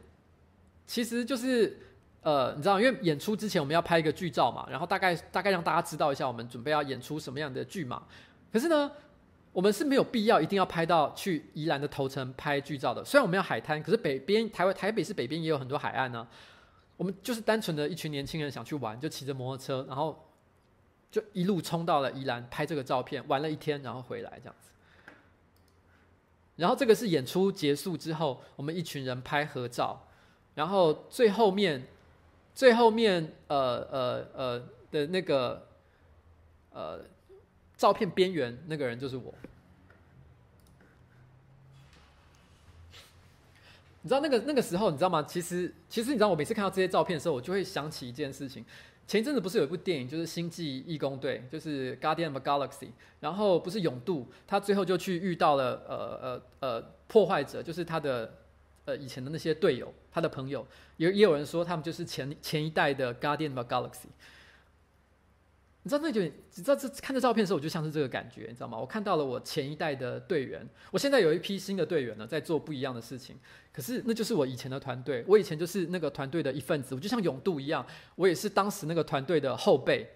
[0.85, 1.77] 其实就是
[2.21, 8.03] 呃，你知道，因为演出之前我们要拍一个剧照嘛，然后大概大概让大家知道一下我们准备要演出什么样的剧嘛。
[8.53, 8.89] 可是呢，
[9.53, 13.03] 我们是没有必要一定要拍到去宜兰的头城拍剧照的。
[13.03, 16.25] 虽然我们要海滩，可是北边台湾台北市北边也有很多海岸呢、
[16.95, 20.25] 我们就是单纯的一群年轻人想去玩，就骑着摩托车，然后
[21.11, 24.71] 就一路冲到了宜兰拍这个照片，玩了一天，然后回来这样子。
[26.55, 30.07] 然后这个是演出结束之后，我们一群人拍合照，
[30.55, 31.87] 然后最后面
[32.55, 35.67] 最后面呃呃呃的那个
[36.71, 37.01] 呃。
[37.81, 39.33] 照片边缘那个人就是我。
[44.03, 45.23] 你知道那个那个时候，你知道吗？
[45.23, 48.63] 其实其实你知道，我每次看到这些照片的时候，我就会想起一件事情。
[49.07, 52.85] 前一阵子不是有一部电影，就是《星际异攻队》，就是《Guardian of Galaxy》。
[53.19, 58.31] 然后不是永渡，他最后就去遇到了呃呃呃破坏者，就是他的
[58.85, 60.67] 呃以前的那些队友，他的朋友。
[60.97, 63.89] 也也有人说他们就是前前一代的《Guardian of Galaxy》。
[65.83, 68.77] 你知道那就你知道这看这照片的时候，我就像是这个感觉，你知道吗？
[68.77, 73.35] 我看到了我前一代的队员，我现在有一批新的队员呢，在做不一样的事情。
[73.73, 77.83] 可是那就是我以前的团队，我以前就是那个团队的一份子，我就像永渡一样，
[78.15, 80.07] 我也是当时那个团队的后辈。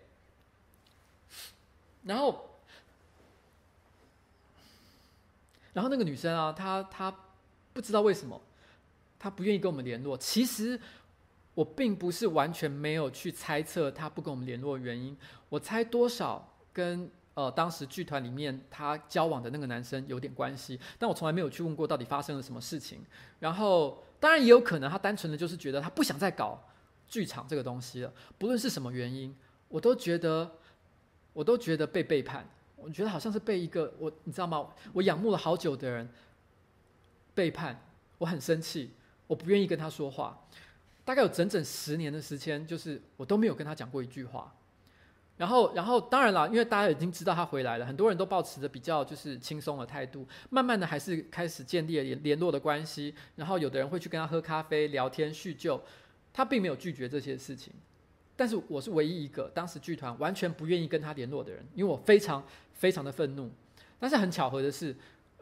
[2.03, 2.47] 然后，
[5.74, 7.11] 然后那个女生啊，她她
[7.74, 8.39] 不知道为什么，
[9.18, 10.16] 她不愿意跟我们联络。
[10.16, 10.80] 其实。
[11.56, 15.18] 我并不是完全没有去猜测他不跟我们联络的原因，
[15.49, 23.03] 我猜多少跟呃当时剧团里面他交往的那个男生有点关系，但我从来没有去问过到底发生了什么事情。
[23.39, 26.62] 然后当然也有可能他单纯的就是觉得他不想再搞
[27.08, 28.14] 剧场这个东西了。
[28.38, 29.36] 不论是什么原因，
[29.70, 30.51] 我都觉得，
[31.34, 32.47] 我都觉得被背叛。
[32.76, 34.68] 我觉得好像是被一个我，你知道吗？
[34.93, 36.08] 我仰慕了好久的人
[37.34, 37.82] 背叛，
[38.18, 38.91] 我很生气，
[39.26, 40.45] 我不愿意跟他说话。
[41.06, 44.53] 大概有整整十年的时间，就是我都没有跟他讲过一句话。
[45.38, 53.14] 然后，然后当然了，因为大家已经知道他回来了，很多人都保持着比较就是轻松的态度，慢慢的还是开始建立了联络的关系。
[53.36, 55.80] 然后有的人会去跟他喝咖啡、聊天、叙旧，
[56.34, 57.72] 他并没有拒绝这些事情。
[58.36, 62.43] 但是我是唯一一个当时剧团完全不愿意跟他联络的人，因为我非常
[62.74, 63.51] 非常的愤怒。
[63.99, 64.95] 但是很巧合的是。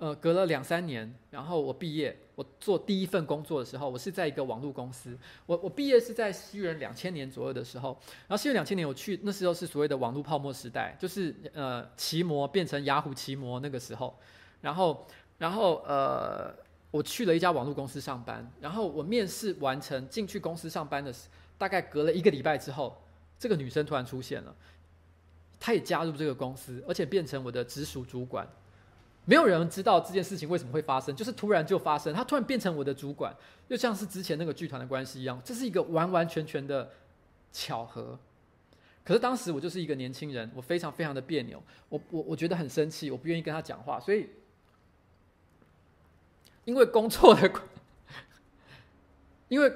[0.03, 5.17] 呃，隔了两三年，然后我毕业，我做第一份工作的时候，我是在一个网络公司。
[5.45, 7.97] 我我毕业是在西元两千年左右的时候，
[8.27, 14.13] 然后西元两千年我去，那时候是所谓的网络泡沫时代，就是呃，奇摩变成雅虎奇摩那个时候。
[14.59, 16.53] 然后，然后呃，
[16.91, 23.01] 我去了一家网络公司上班，然后我面试完成进去公司上班的时，大概隔了一个礼拜之后，
[23.39, 24.53] 这个女生突然出现了，
[25.61, 28.45] 她也加入这个公司，而且变成我的直属主管。
[29.25, 33.35] 没有人知道这件事情为什么会发生，就是突然就发生，他突然变成我的主管，
[33.69, 36.91] 又像是之前那个剧团的关系一样，这是一个完完全全的
[37.51, 38.19] 巧合。
[39.03, 44.29] 可是当时我就是一个年轻人，我非常非常的别扭，我我我觉得很生气，我不愿意跟他讲话，所以
[46.65, 47.51] 因为工作的，
[49.47, 49.71] 因为。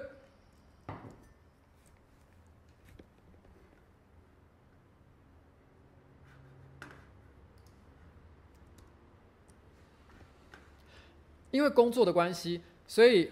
[11.57, 13.31] 因为工作的关系，所以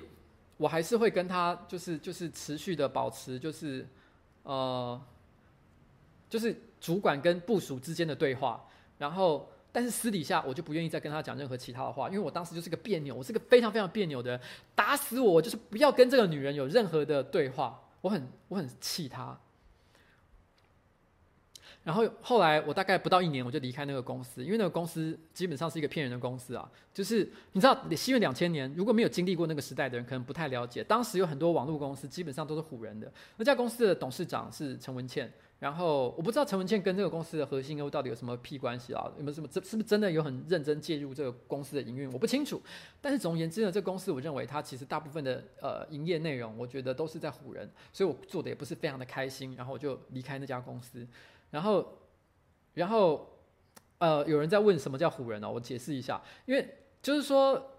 [0.58, 3.88] 我还是会跟他就是就是持续的保持就是
[4.42, 5.00] 呃
[6.28, 8.66] 就是主管跟部属之间的对话，
[8.98, 14.42] 然后但是私底下我就不愿意再跟他讲任何其他的话，因为我当时就是个别扭，我是个非常非常别扭的人，
[14.74, 19.40] 打死我，我就是不要跟这个女人有任何的对话，我很我很气她。
[21.86, 26.68] 然后后来我大概不到一年我就离开那个公司，因为那个公司基本上是一个骗人的公司啊。
[26.92, 30.84] 就是你知道，西元两千年如果没有经历过那个时代的人，可能不太了解。
[30.84, 33.12] 当时有很多网络公司基本上都是唬人的。
[33.38, 39.06] 那家公司的董事长是陈文茜，然后我不知道陈文茜跟这个公司的核心又到底有什么屁关系啊？
[39.18, 39.48] 有没有什么？
[39.52, 42.12] 这是不是真的有很认真介入这个公司的营运？
[42.12, 42.60] 我不清楚。
[43.00, 49.54] 但是总而言之呢，这个公司我认为它其实大部分的呃营业内容，我觉得都是在唬人，所以我做的也不是非常的开心。
[49.56, 51.06] 然后我就离开那家公司。
[51.52, 51.98] 然后，
[52.74, 53.40] 然后，
[53.98, 55.50] 呃，有人在问什么叫唬人呢？
[55.50, 56.68] 我解释一下，因为
[57.02, 57.72] 就是说，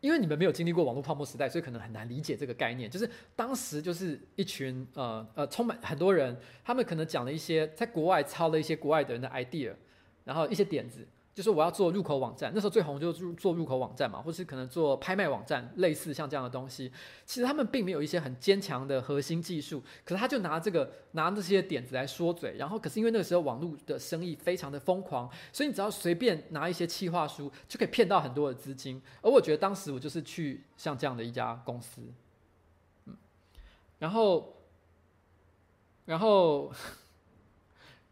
[0.00, 2.90] 因为你们没有经历过网络泡沫时代，所以可能很难理解这个概念。
[2.90, 9.74] 就是当时就是一群呃呃充满很多人，他们可能讲了一些在国外抄了一些国外的人的 idea，
[10.24, 11.06] 然后一些点子。
[11.32, 16.92] 就是我要做入口网站，那时候最红就是做入口网站嘛，或是可能做拍卖网站，类似像这样的东西。
[17.24, 22.56] 其实他们并没有一些很坚强的核心技术，可是他就拿这个拿这些点子来说嘴。
[22.58, 29.00] 然后可是因为那个时候网络的生意非常的疯狂，所以你只要随便拿一些企划书就可以骗到很多的资金。
[29.22, 32.02] 而我觉得当时我就是去像这样的一家公司，
[33.06, 33.16] 嗯，
[33.98, 34.56] 然后，
[36.04, 36.72] 然后。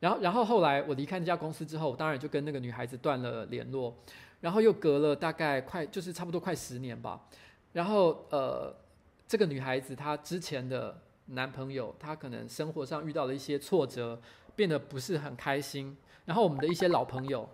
[0.00, 3.94] 然后，然后后来我离开那家公司之后，当然就跟那个女孩子断了联络。
[4.40, 7.20] 然后又隔了大概快，就是差不多快十年吧。
[7.72, 8.72] 然后，呃，
[9.26, 10.96] 这个女孩子她之前的
[11.26, 14.16] 男朋友，她可能生活上遇到了一些挫折，
[14.54, 15.96] 变得不是很开心。
[16.24, 17.48] 然后我们的一些老朋友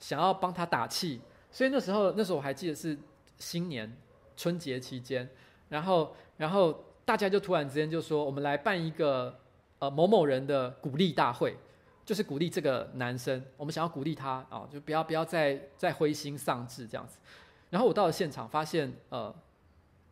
[0.00, 1.20] 想要帮她打气，
[1.50, 2.96] 所以那时候，那时候我还记得是
[3.36, 3.94] 新年
[4.38, 5.28] 春节期间。
[5.68, 9.38] 然后，然后大家就突然之间就说：“我们来办一个
[9.80, 11.54] 呃某某人的鼓励大会。”
[12.06, 17.18] 就是鼓励这个男生，我们想要鼓励他啊、就不要不要再再灰心丧志这样子。
[17.68, 19.34] 然后我到了现场，发现呃，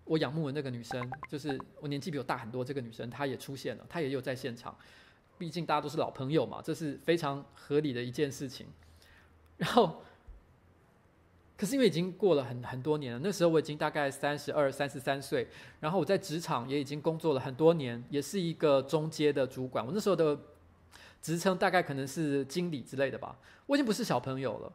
[0.03, 4.77] 我仰慕的那个女生，就是我年纪比我大很多这个女生，她也出现了，她也有在现场。
[5.39, 8.67] 毕竟大家都是老朋友嘛，这是非常合理的一件事情。
[9.57, 10.03] 然后，
[11.57, 15.47] 可是因为已经过了很很多年了，那时候我已经大概三十二、三十三岁，
[15.79, 19.87] 然后我在职场也已经工作了很多年，也是一个中阶的主管。
[19.87, 20.37] 我那时候的。
[21.25, 24.71] 职称大概可能是经理之类的吧，我已经不是小朋友了。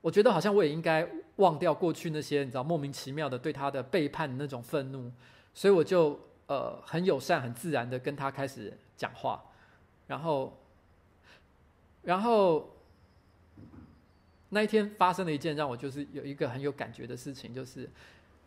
[0.00, 5.12] 我觉得好像我也应该忘掉过去那些你知道莫名其妙的对他的背叛的那种愤怒，
[5.52, 9.44] 所以我就呃很友善、很自然的跟他开始讲话，
[10.06, 10.58] 然后，
[12.00, 12.74] 然后
[14.48, 17.90] 那一天发生了一件让我就是有一个很有感觉的事情，就是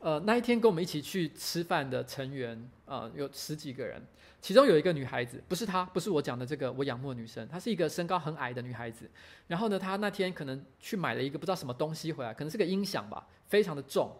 [0.05, 3.99] 呃那一天跟我们一起去吃饭的成员呃有十几个人。
[4.39, 9.09] 其中有一个女孩子，不是她，不是我讲的这个我仰慕的女生，她是一个身高很矮的女孩子。
[9.47, 14.15] 然后呢，她那天可能去买了一个不知道什么东西回来，可能是个音响吧，非常的重。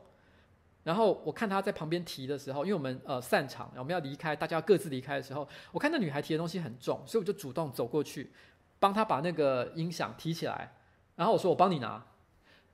[0.81, 8.31] 然后我看她在旁边提的时候，因为我们呃散场，我们要离开，大家要各自离开的时候，我看那女孩提的东西很重，所以我就主动走过去，
[8.79, 10.73] 帮她把那个音响提起来。
[11.15, 12.03] 然后我说我帮你拿，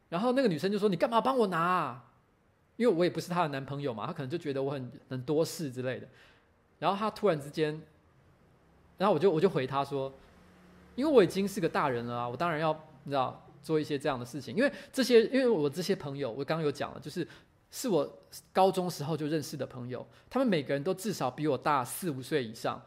[0.08, 2.11] 然后那个女生就说你干嘛帮我拿啊？
[2.82, 6.08] 因为我也不是她的男朋友嘛，她可能就觉得我很很多事之类的。
[6.80, 7.80] 然后她突然之间，
[8.98, 10.12] 然后我就我就回她说，
[10.96, 12.74] 因为我已经是个大人了啊，我当然要
[13.04, 17.28] 你知道做一些这样的事情，因为这些因为我这些朋友，我刚刚有讲了，就是。
[17.74, 18.20] 是我
[18.52, 22.84] 高中时候就认识的朋友，他们每个人都至少比我大四五岁以上，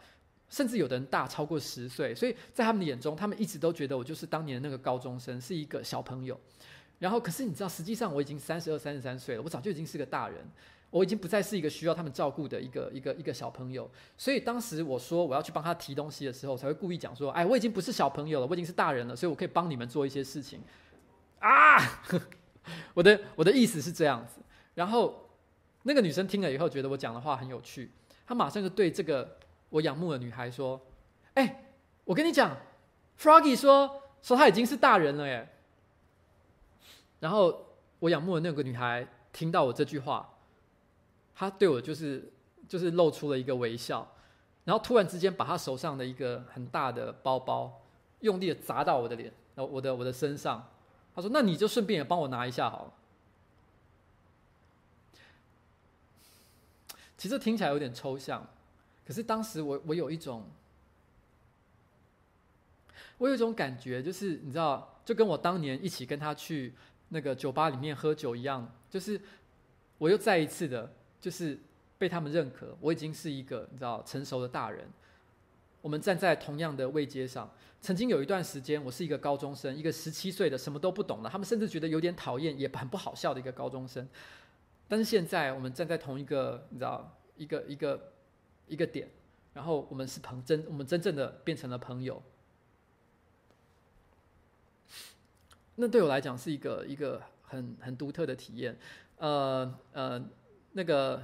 [0.51, 6.39] 甚至有的人大超过十岁，所以在他们的眼中，他们一直都觉得我就是当年的那个高中生，是一个小朋友。
[7.05, 10.39] 然后，可是你知道，实际上我已经三十二、三十三岁了，我早就已经是个大人，
[10.89, 13.91] 我已经不再是一个需要他们照顾的一个一个一个小朋友。
[14.17, 20.63] 所以当时我说我要去帮他提东西的时候，才会故意讲说：“哎，我已经不是小朋友了，我已经是大人了，所以我可以帮你们做一些事情。”
[21.41, 21.77] 啊，
[22.95, 24.41] 我的我的意思是这样子。
[24.75, 25.29] 然后，
[25.83, 27.91] 那个女生听了以后，觉得我讲的话很有趣，
[28.27, 29.37] 她马上就对这个
[29.69, 30.81] 我仰慕的女孩说
[31.35, 31.67] ：“哎，
[32.05, 32.57] 我跟你讲
[33.21, 35.47] ，Froggy 说说他已经是大人了耶。”
[37.25, 37.65] 然后
[38.01, 40.29] 我仰慕的那个女孩听到我这句话，
[41.35, 42.31] 她对我就是
[42.69, 44.07] 就是露出了一个微笑，
[44.65, 47.81] 然后突然之间把她手上的一个很大的包包
[48.21, 50.69] 用力的砸到我的脸，然后我的我的身上，
[51.15, 52.93] 她说：“那你就顺便也帮我拿一下好了。”
[57.17, 58.47] 其实听起来有点抽象，
[59.07, 60.45] 可是当时我我有一种，
[63.17, 66.75] 我有一种感觉，就是你知道，就跟我当年一起跟他去
[67.15, 69.19] 那个酒吧里面喝酒一样，就是
[69.99, 71.57] 我又再一次的，就是
[71.97, 74.85] 被他们认可，我已经是一个你知道成熟的大人。
[75.81, 77.49] 我们站在同样的位阶上，
[77.81, 84.09] 曾经有一段时间，我是一个高中生，一个十七岁的什么都不懂的，他们甚至觉得有点讨厌，也很不好笑的一个高中生。
[84.89, 88.13] 但是现在我们站在同一个，你知道，一个一个
[88.67, 89.09] 一个点，
[89.53, 92.21] 然后我们是朋真，我们真正的变成了朋友。
[95.77, 98.79] 那对我来讲是一个一个很很独特的体验。
[99.19, 100.23] 呃呃，
[100.73, 101.23] 那个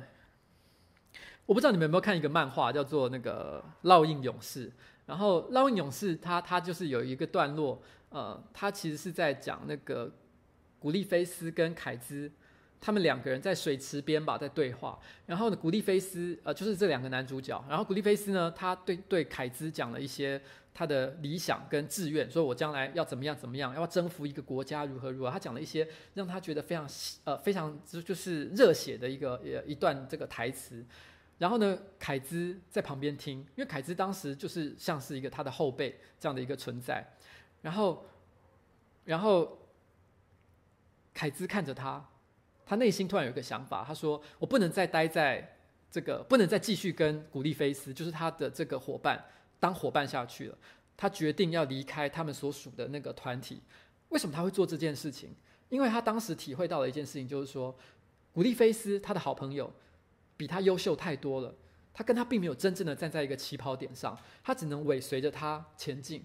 [1.47, 4.69] 我不知道你们有没有看一个漫画，叫做那个《烙印勇士》。
[5.07, 10.11] 然后《烙印勇士》他他就是有一个段落，呃，他其实是在讲那个
[10.79, 12.31] 古丽菲斯跟凯兹。
[12.83, 14.99] 他们两个人在水池边吧，在对话。
[15.27, 17.63] 然后呢，古丽菲斯呃，就是这两个男主角。
[17.69, 20.41] 然后古丽菲斯呢，他对对凯兹讲了一些
[20.73, 25.31] 他的理想跟志愿，说我将来要怎么样怎么样，要征服一个国家，如何如何。
[25.31, 26.89] 他讲了一些让他觉得非常
[27.25, 30.85] 呃非常就就是热血的一个一段这个台词。
[31.39, 37.07] 然后呢，凯兹在旁边听，因为凯兹当时就是像是一个他的后辈这样的一个存在。
[37.63, 38.07] 然后，
[39.05, 39.59] 然后
[41.15, 42.07] 凯兹看着他。
[42.67, 45.57] 他内心突然有一个想法，他说：“我不能再待在
[45.91, 49.21] 这个，不能再继续跟古丽菲斯，就是他的这个伙伴
[49.61, 50.59] 当伙伴下去了。
[50.97, 53.63] 他决定要离开他们所属的那个团体。
[54.09, 55.31] 为什么他会做这件事情？
[55.69, 57.75] 因为他当时体会到了一件事情，就是说，
[58.33, 59.73] 古丽菲斯他的好朋友
[60.37, 61.55] 比他优秀太多了，
[61.95, 66.25] 他跟他并没有真正的站在一个起跑点上，他只能尾随着他前进。”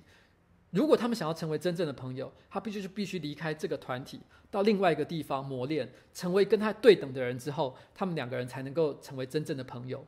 [0.71, 4.19] 如果他们想要成为真正的朋友，他必须是必须离开这个团体，
[4.51, 10.05] 到另外一个地方磨练，成为跟他对等的人之后，他们两个人才能够成为真正的朋友。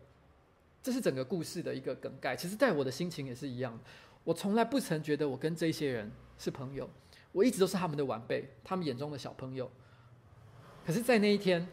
[0.88, 2.34] 这是整个故事的一个梗概。
[2.34, 3.78] 其实，在我的心情也是一样，
[4.24, 6.90] 我从来不曾觉得我跟这些人是朋友，
[7.34, 9.70] 我一直都是他们的晚辈，他们眼中的小朋友。
[10.86, 11.68] 可是，在那一天，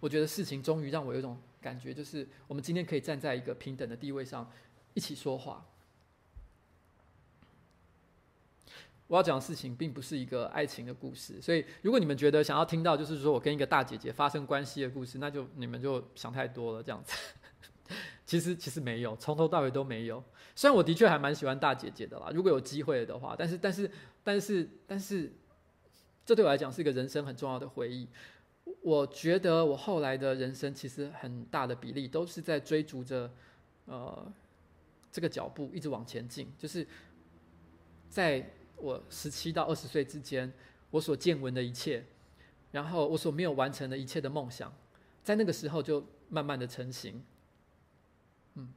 [0.00, 4.50] 我觉得事情终于让我有一种感觉，就是我们今天可以站在一个平等的地位上，
[4.94, 5.64] 一起说话。
[9.10, 16.80] 我要讲的事情并不是一个爱情的故事，所以如果你们觉得想要听到就是说我跟一个大姐姐发生关系的故事，那就你们就想太多了。
[16.80, 17.16] 这样子，
[18.24, 20.22] 其实其实没有，从头到尾都没有。
[20.54, 23.90] 虽然我的确还蛮喜欢大姐姐的啦，如果有机会的话，但是但是
[24.22, 25.32] 但是但是，
[26.24, 28.06] 这对我来讲是一个人生很重要的回忆。
[28.80, 33.28] 我觉得我后来的人生其实很大的比例都是在追逐着
[33.86, 34.32] 呃
[35.10, 36.86] 这个脚步一直往前进，就是
[38.08, 38.48] 在。
[38.80, 40.52] 我十七到二十岁之间，
[40.90, 42.04] 我所见闻的一切，
[42.72, 44.72] 然后我所没有完成的一切的梦想，
[45.22, 47.22] 在那个时候就慢慢的成型。
[48.54, 48.72] 嗯，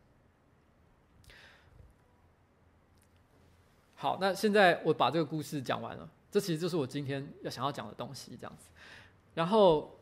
[3.95, 8.67] 好，那现在我把这个故事讲完了，这其实就是我今天要想要讲的东西，这样子。
[9.33, 9.97] 然后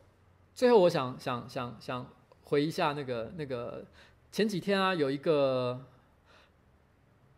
[0.54, 2.06] 最后，我想想想想
[2.44, 3.84] 回一下那个那个
[4.30, 5.86] 前几天啊，有一个。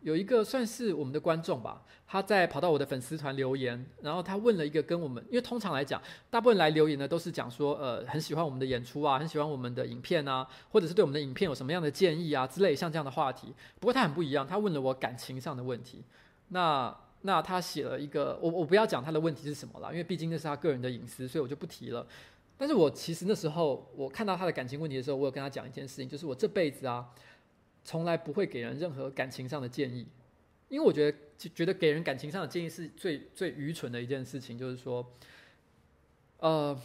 [0.05, 5.99] 有一个算是我们的观众吧，他在跑到我的粉丝团留言，然后他问了一个跟我们，因为通常来讲，
[6.29, 13.51] 大部分来留言的都是讲说，呃，很喜欢我们的演出啊，很喜欢我们的影片啊，或者是对我们的影片有什么样的建议啊之类像这样的话题。
[13.79, 16.03] 不过他很不一样，他问了我感情上的问题。
[16.49, 22.05] 那那他写了一个，我我不要讲他的问题是什么了，因为毕竟那是他个人的隐私，所以我就不提了。
[22.59, 27.09] 但是我其实那时候我看到他的感情问题的时候，我有跟他讲一件事情，就是我这辈子啊。
[27.85, 30.05] 从来不会给人任何感情上的建议，
[30.67, 35.09] 因为我觉得觉得给人感情上的建议是最最愚蠢的一件事情，就是说，
[36.39, 36.77] 呃。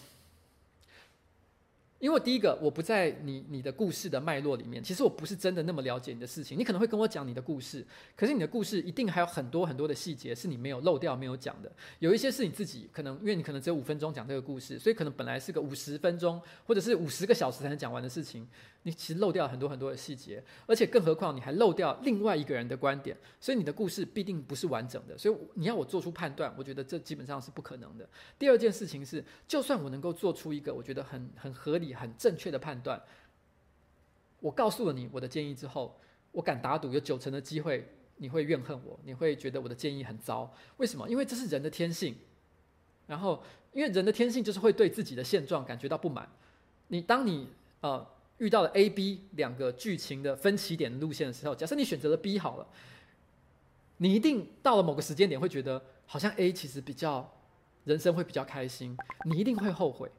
[2.01, 6.59] 因为第一个，我不在你你的故事的脉络里面，其实我不是真的那么了解你的事情。
[6.59, 7.87] 你可能会跟我讲你的故事，
[8.17, 11.71] 可是你的故事一定还有很多很多的细节是你没有漏掉、没有讲的。
[11.99, 18.49] 有一些是你自己可能，因为你可能只有五分钟讲这个故事，所以可能本来是个五十分钟或者是五十个小时才能讲完的事情，
[18.85, 25.19] 你其实漏掉很多很多的细节，而且更何况你还漏掉另外一个人的观点，所以你的故事必定不是完整的。
[25.19, 28.09] 所以你要我做出判断，我觉得这基本上是不可能的。
[28.39, 31.90] 第二件事情是，就算我能够做出一个我觉得很很合理。
[31.95, 33.03] 很正确的判断。
[34.41, 35.99] 我告诉了你我的建议之后，
[36.33, 37.87] 我敢打赌有九成的机会
[38.17, 40.53] 你会怨恨我，你会觉得我的建议很糟。
[40.79, 41.09] 为什么？
[41.09, 42.15] 因为这是人的天性。
[43.07, 46.29] 然后，因为人的天性就是会对自己的现状感觉到不满。
[46.89, 47.49] 你当你
[47.81, 48.07] 呃
[48.39, 52.67] 遇到了 A、B 两个剧情的分歧点路线的时候，假设你选择了 B 好了，
[53.97, 57.31] 你一定到了某个时间点会觉得好像 A 其实比较
[57.85, 60.11] 人生会比较开心，你一定会后悔。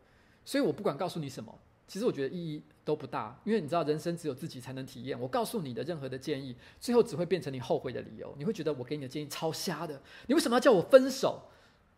[0.44, 5.20] 所以我不管告诉你什么，其实我觉得意义都不大，因为你知道人生只有自己才能体验。
[5.20, 8.34] 我告诉你的任何的建议，最后只会变成你后悔的理由。
[8.38, 11.42] 你会觉得我给你的建议超瞎的，你为什么要叫我分手？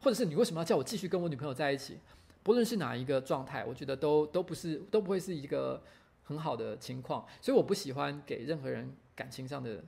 [0.02, 1.98] 或者是你为什么要叫我继续跟我女朋友在一起？
[2.44, 5.82] 不论是哪一个状态，我觉得都都不是都不会是一个
[6.26, 7.26] 很好的情况。
[7.40, 9.82] 所以我不喜欢给任何人感情上的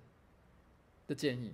[1.08, 1.54] 的建议。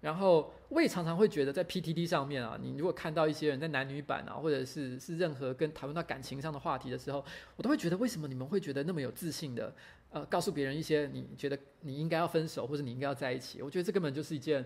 [0.00, 7.24] 然后我也常常会觉得，在 PTT 上面啊，你如果看到一些人在男女版啊，或者是是任何跟讨论到感情上的话题的时候，
[7.56, 9.74] 我都会觉得，为什么你们会觉得那么有自信的，
[10.10, 13.62] 呃，告诉别人一些你觉得你应该要分手或者你应该要在一起？
[13.62, 14.64] 我觉得这根本就是一件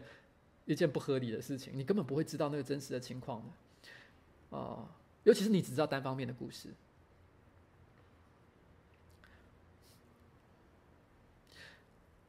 [0.66, 3.42] 一件不合理的事情，你根本不会知道那个真实的情况
[4.50, 4.84] 的，啊、
[5.22, 6.68] 尤其是你只知道单方面的故事。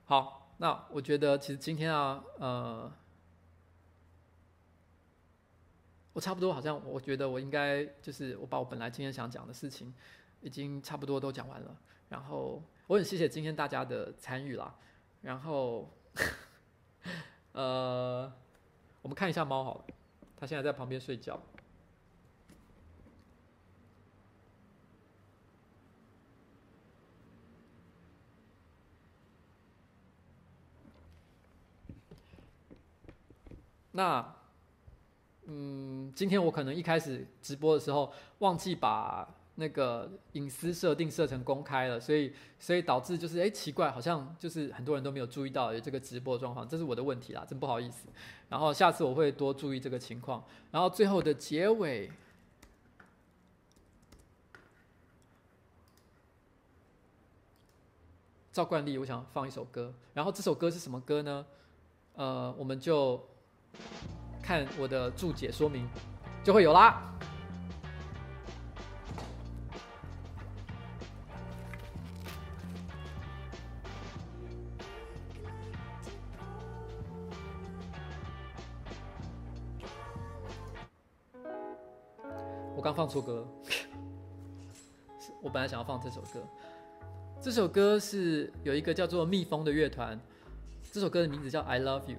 [0.05, 0.40] 好。
[0.61, 2.91] 那我觉得，其实今天啊，呃，
[6.13, 9.91] 我差不多好像，我觉得我应该就是我把我本来今天想讲的事情，
[10.39, 11.75] 已经差不多都讲完了。
[12.09, 14.75] 然后我很谢谢今天大家的参与啦。
[15.23, 15.89] 然后，
[17.53, 18.31] 呃，
[19.01, 19.85] 我们看一下猫好了，
[20.37, 21.41] 它现在在旁边睡觉。
[33.93, 34.35] 那，
[35.45, 48.07] 嗯，今天我可能一开始直播的时候忘记把那个隐私设定设成公开了，所以所以导致就是哎奇怪，好像就是很多人都没有注意到有这个直播状况，这是我的问题啦，真不好意思。
[48.47, 50.43] 然后下次我会多注意这个情况。
[50.71, 52.09] 然后最后的结尾，
[58.53, 59.93] 照惯例，我想放一首歌。
[60.13, 61.45] 然后这首歌是什么歌呢？
[62.15, 63.21] 呃，我们就。
[64.41, 65.87] 看我的注解说明，
[66.43, 67.07] 就会有啦。
[82.75, 83.47] 我刚放错歌，
[85.43, 86.41] 我本来想要放这首歌。
[87.39, 90.19] 这首歌是有一个叫做蜜蜂的乐团，
[90.91, 92.17] 这首歌的名字叫《I Love You》。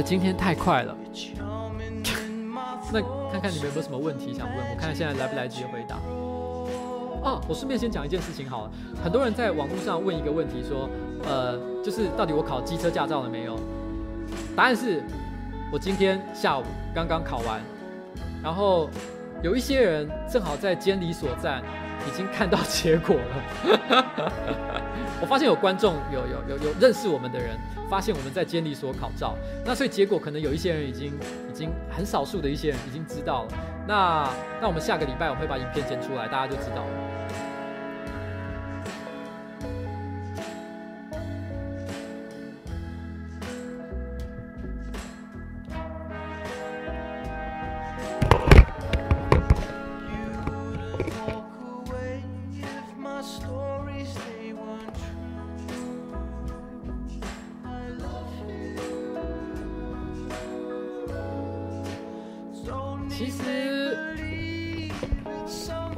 [0.00, 0.96] 得今天太快了，
[2.92, 4.56] 那看看你们有没有什么问题想问？
[4.56, 5.96] 我看看现在来不来得及回答。
[7.22, 8.70] 哦，我顺便先讲一件事情好了。
[9.04, 10.88] 很多人在网络上问一个问题，说，
[11.28, 13.56] 呃，就是到底我考机车驾照了没有？
[14.56, 15.04] 答案是，
[15.70, 17.60] 我今天下午刚刚考完，
[18.42, 18.88] 然后
[19.42, 21.62] 有一些人正好在监理所站，
[22.08, 24.79] 已经看到结果了。
[25.20, 27.58] 我发现有观众有有有有认识我们的人，
[27.90, 31.12] 发现我们在监理所考照，那所以结果可能有一些人已经
[31.48, 33.48] 已经很少数的一些人已经知道了。
[33.86, 34.28] 那
[34.60, 37.09] 那我们下个礼拜我会把影片剪出来，大家就知道了。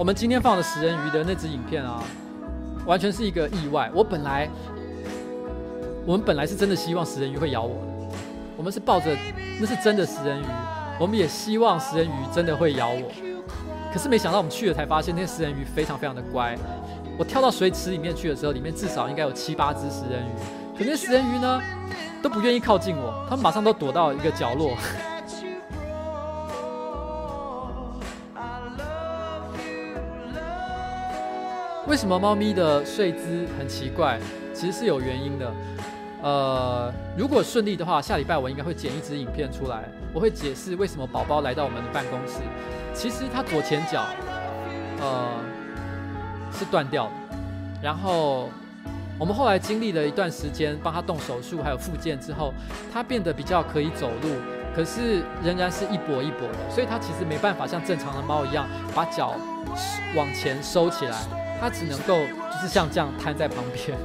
[0.02, 2.02] 我们今天放的食人鱼的那支影片啊，
[2.84, 3.88] 完全是一个意外。
[3.94, 4.50] 我本来，
[6.04, 8.16] 我们本来是真的希望食人鱼会咬我的，
[8.56, 9.16] 我们是抱着
[9.60, 10.44] 那是真的食人鱼，
[10.98, 13.12] 我们也希望食人鱼真的会咬我。
[13.94, 16.58] 可是没想到我们去了才发现，那些食人鱼非常非常的乖。
[17.16, 21.62] 我跳到水池里面去的时候，里面至少应该有七八只食人鱼，可那食人鱼呢，
[22.20, 24.76] 都不愿意靠近我，他们马上都躲到一个角落。
[31.92, 34.18] 为什么猫咪的睡姿很奇怪？
[34.54, 35.52] 其实是有原因的。
[36.22, 39.84] 呃，如果顺利的话，下礼拜我应该会剪一支影片出来，
[40.14, 42.38] 我会解释为什么宝宝来到我们的办公室。
[42.94, 44.06] 其实他左前脚，
[45.02, 45.32] 呃，
[46.50, 47.12] 是断掉的。
[47.82, 48.48] 然后
[49.18, 52.54] 我们后来经历了一段时间，帮他动手术还有复健之后，
[52.90, 54.30] 他变得比较可以走路，
[54.74, 59.34] 可是仍然是一跛一跛的，所以他其实没办法像正常的猫一样把脚
[60.16, 61.18] 往前收起来。
[61.62, 63.96] 它只能够就是像这样瘫在旁边。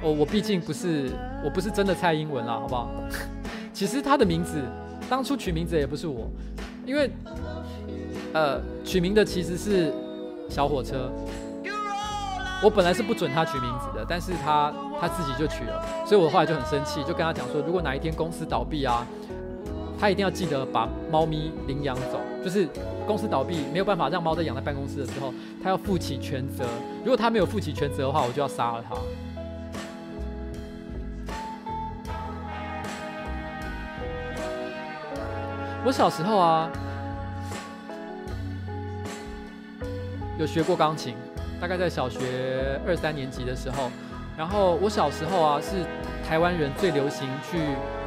[0.00, 1.10] 我我毕竟不是
[1.42, 2.88] 我不是真的蔡英文啦，好不好？
[3.74, 4.62] 其实他的名字
[5.10, 6.30] 当初取名字也不是我，
[6.86, 7.10] 因为。
[8.36, 9.90] 呃，取名的其实是
[10.50, 11.10] 小火车。
[12.62, 14.70] 我本来是不准他取名字的，但是他
[15.00, 19.06] 他自己就取了，所以我后来就很生气，就跟他讲说，如果哪一天公司倒闭啊，
[19.98, 22.20] 他一定要记得把猫咪领养走。
[22.44, 22.68] 就是
[23.06, 25.32] 公司倒闭没有办法让猫再养在办公室的时候，
[25.62, 26.62] 他要负起全责。
[27.04, 28.94] 如果他没有负起全责的话，我就要杀了他。
[35.86, 36.70] 我小时候啊。
[40.38, 41.14] 有学过钢琴，
[41.60, 43.90] 大概在小学二三年级的时候。
[44.36, 45.84] 然后我小时候啊，是
[46.28, 47.58] 台湾人最流行去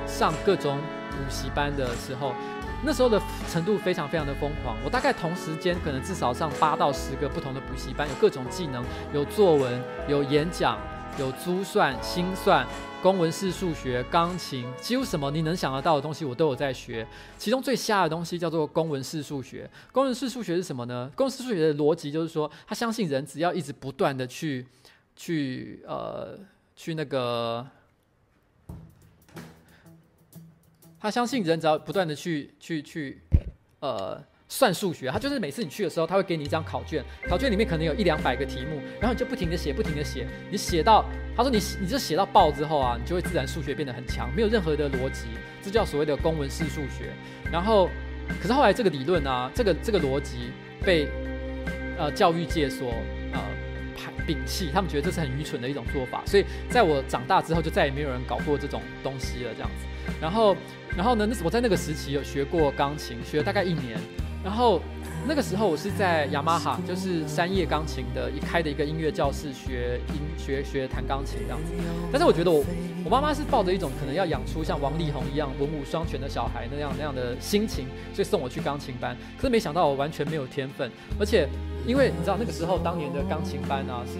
[0.05, 0.77] 上各种
[1.09, 2.33] 补习班的时候。
[2.81, 3.19] 那时候的
[3.51, 4.77] 程度非常非常的疯狂。
[4.85, 10.77] 我大概同时间可能至少上八到十个不同的补习班，有各种技能，有作文，有演讲，
[11.17, 12.65] 有珠算、心算。
[13.01, 17.07] 公文式数学、钢琴，几乎什么你能想得到的东西，我都有在学。
[17.37, 19.69] 其中最瞎的东西叫做公文式数学。
[19.93, 21.09] 公文式数学是什么呢？
[21.15, 24.67] 公文式数学的逻辑就是说，他相信人只要一直不断的去、
[25.15, 26.37] 去呃、
[26.75, 27.65] 去那个，
[30.99, 33.21] 他相信人只要不断的去、去、去
[33.79, 34.21] 呃。
[34.51, 41.05] 算数学，他就是每次你去的时候，他会给你一张考卷，考卷里面可能有一两百个题目，然后你就不停的写，不停的写，你写到
[41.37, 45.27] 他说你你就写到爆之后啊，你就会自然数学变得很强，没有任何的逻辑，
[45.61, 47.13] 这叫所谓的公文式数学。
[47.51, 47.91] 然后，
[48.41, 50.51] 可是后来这个理论啊，这个这个逻辑
[50.83, 51.07] 被
[51.99, 52.91] 呃教育界所
[53.31, 53.39] 呃
[54.27, 59.85] 摒弃，他们觉得这是很愚蠢的一种做法，所以在我长大之后，就再也没有人搞过这种东西了，这样子。
[60.19, 60.57] 然后，
[60.97, 63.99] 然后呢，那我在那个时期有学过钢琴，学了大概一年。
[64.41, 64.81] 然后
[65.27, 71.73] 那个时候我是在雅马哈，就是三叶钢琴的一开的一个音乐教室学音学学弹钢琴这样子。
[72.09, 72.63] 但是我觉得我
[73.03, 79.15] 我妈妈是抱着一种可能要养出像王力宏一样文武双全的小孩那样那样的心情，所以送我去钢琴班。
[79.37, 81.47] 可是没想到我完全没有天分，而且
[81.85, 84.19] 因为你知道那个时候当年的钢琴班啊是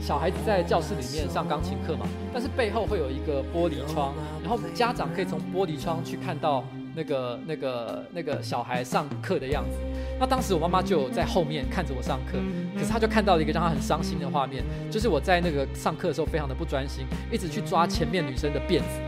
[0.00, 6.64] 小孩子在教室里面上钢琴课嘛，但是背后会有一个玻璃窗，然后家长可以从玻璃窗去看到。
[6.94, 9.78] 那个、那个、那个小孩上课的样子，
[10.20, 12.38] 那当时我妈妈就在后面看着我上课，
[12.76, 19.00] 可是她就看到了一个让她很伤心的画面，就是我在那个上课的时候非常的不专心，一直去抓前面女生的辫子，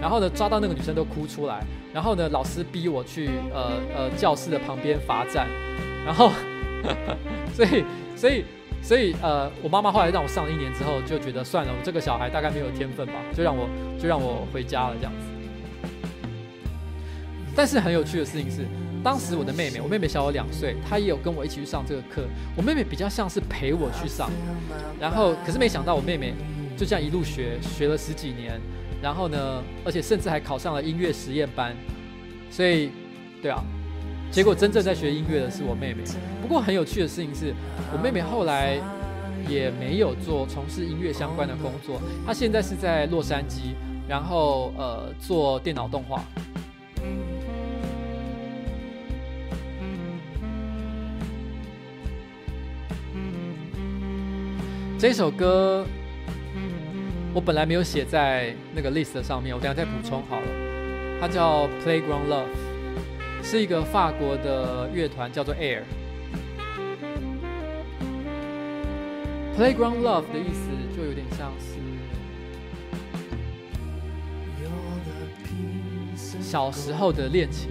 [0.00, 5.48] 然后呢抓到那个女生都哭出来，然后呢老师逼我去呃呃教室的旁边罚站，
[6.04, 6.30] 然后
[7.54, 8.44] 所以所以
[8.82, 13.66] 所以呃我妈妈后来让我上了一年之后就觉得算了，我这个小孩大概没有天分吧，就让我
[13.98, 15.33] 就让我回家了这样子。
[17.56, 18.66] 但是很有趣的事情是，
[19.02, 22.24] 当时我的妹妹，我妹妹小我两岁，她也有跟我一起去上这个课。
[22.56, 24.30] 我妹妹比较像是陪我去上，
[24.98, 26.34] 然后可是没想到我妹妹
[26.76, 28.60] 就这样一路学，学了十几年，
[29.00, 31.76] 然后呢，而且甚至还考上了音乐实验班。
[32.50, 32.90] 所以，
[33.40, 33.62] 对啊，
[34.30, 36.02] 结果真正在学音乐的是我妹妹。
[36.42, 37.54] 不过很有趣的事情是，
[37.92, 38.78] 我妹妹后来
[39.48, 43.74] 也没有做从事音乐相关的工作，她现在是在洛杉矶，
[44.08, 46.24] 然后呃做电脑动画。
[55.04, 55.84] 这首歌
[57.34, 60.46] 我本来没有写在那个 list 上面，我等下再补充好了。
[61.20, 62.46] 它叫 Playground Love，
[63.42, 65.82] 是一个法国的乐团，叫做 Air。
[69.58, 71.76] Playground Love 的意思就有点像是
[76.40, 77.68] 小时候的恋情，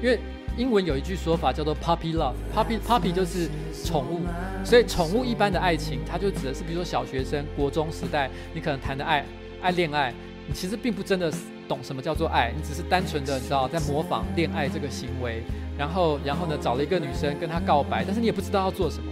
[0.00, 0.20] 因为
[0.60, 3.48] 英文有一句说法叫做 Puppy Love，Puppy Puppy 就是
[3.82, 4.20] 宠物，
[4.62, 9.24] 所以宠物一般的爱情，它就指的是，比如说小学生、国中时代，你可能谈的爱、
[9.62, 10.12] 爱恋爱，
[10.46, 11.32] 你其实并不真的
[11.66, 15.42] 懂什么叫做爱，你只是单纯的你知道在模仿恋爱这个行为，
[15.78, 19.10] 然后然后呢找了一个女生跟她告白，但是你也不知道要做什么，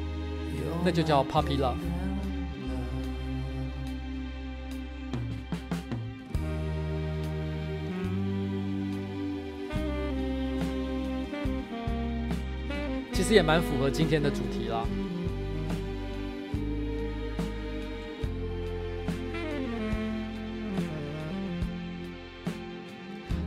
[0.84, 1.76] 那就叫 Puppy Love。
[13.18, 14.84] 其实也蛮符合今天的主题啦。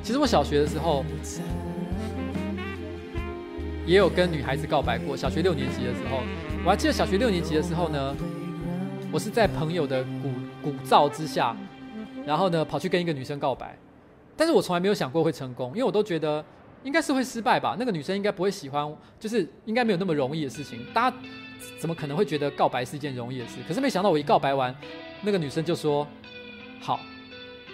[0.03, 1.05] 其实我小学的时候
[3.85, 5.15] 也有跟女孩子告白过。
[5.15, 6.17] 小学六年级的时候，
[6.65, 8.13] 我还记得小学六年级的时候呢，
[9.09, 11.55] 我是在朋友的鼓鼓噪之下，
[12.25, 13.77] 然后呢跑去跟一个女生告白，
[14.35, 16.43] 但是我从来没有想过会成功，因为我都觉得。
[16.83, 20.85] 应该是会失败吧，那个女生应该不会喜欢，就是应该没有那么容易的事情。
[20.93, 21.17] 大家
[21.79, 23.55] 怎么可能会觉得告白是一件容易的事？
[23.67, 24.75] 可是没想到我一告白完，
[25.21, 26.07] 那个女生就说
[26.79, 26.99] 好，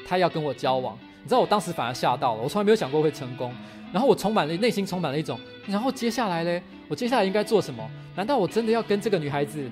[0.06, 0.98] 她要跟我交往。
[1.24, 3.54] 你知道我当时反而吓到了，我从来没有想过会成功。
[3.94, 6.62] 然后我充满了内心充满了一种，然后接下来呢？
[6.90, 7.90] 我接下来应该做什么？
[8.16, 9.70] 难道我真的要跟这个女孩子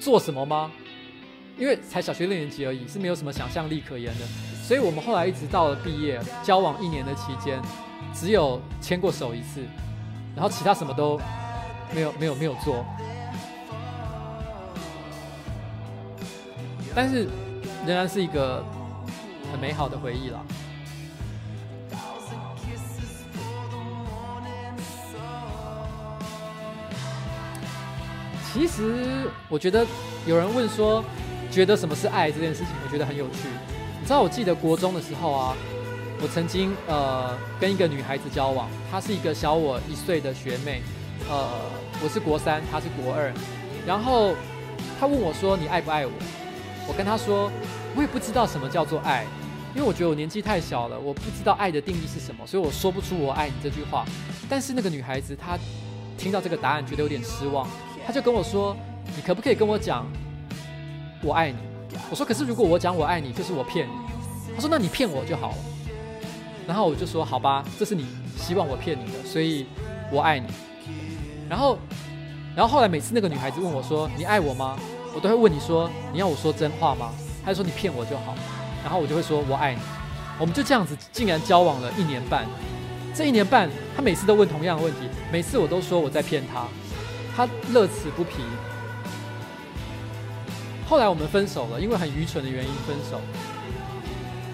[0.00, 0.70] 做什么吗？
[1.56, 4.26] 因为才小学六年级而已，是没有什么想象力可言的。
[4.62, 7.60] 所以我们后来一直到了毕业交往一年的期间。
[8.14, 9.62] 只有牵过手一次，
[10.34, 11.20] 然后其他什么都
[11.94, 12.84] 没有，没有，没有做。
[16.94, 17.28] 但是
[17.86, 18.64] 仍然是一个
[19.52, 20.40] 很美好的回忆了。
[28.52, 29.86] 其实我觉得
[30.26, 31.04] 有人问说，
[31.50, 33.48] 觉得什么是爱这件事情，我觉得很有趣。
[34.00, 35.54] 你知道，我记得国中的时候啊。
[36.20, 40.82] 我曾经呃跟一个女孩子交往，她是一个小我一岁的学妹，
[41.30, 41.48] 呃，
[42.02, 43.32] 我是国三，她是国二，
[43.86, 44.34] 然后
[44.98, 46.12] 她问我说：“你爱不爱我？”
[46.88, 47.50] 我跟她说
[47.94, 49.24] ：“我也不知道什么叫做爱，
[49.76, 54.04] 因为我觉得我年纪太小了，我不知道爱的定义是什么，所以我说不出我爱你这句话。”
[54.50, 55.56] 但是那个女孩子她
[56.16, 57.68] 听到这个答案觉得有点失望，
[58.04, 58.76] 她就跟我说
[59.14, 60.04] ：“你可不可以跟我讲
[61.22, 61.58] 我爱你？”
[62.10, 63.92] 我说：“可是如果我讲我爱你，就是我骗你。”
[64.56, 65.56] 她说：“那你骗我就好了。”
[66.68, 68.04] 然后我就说好吧，这是你
[68.36, 69.66] 希望我骗你的，所以
[70.12, 70.46] 我爱你。
[71.48, 71.78] 然后，
[72.54, 74.78] 然后后来每次那个女孩子问我说你爱我吗？
[75.14, 77.10] 我都会问你说你要我说真话吗？
[77.42, 78.34] 她就说你骗我就好。
[78.84, 79.80] 然后我就会说我爱你。
[80.38, 82.44] 我们就这样子竟然交往了一年半。
[83.14, 86.66] 这一年半，她每次都问同样的问题，每次我都说我在骗她，
[87.34, 88.42] 她乐此不疲。
[90.86, 93.18] 后来我们分手了，因为很愚蠢的原因分手。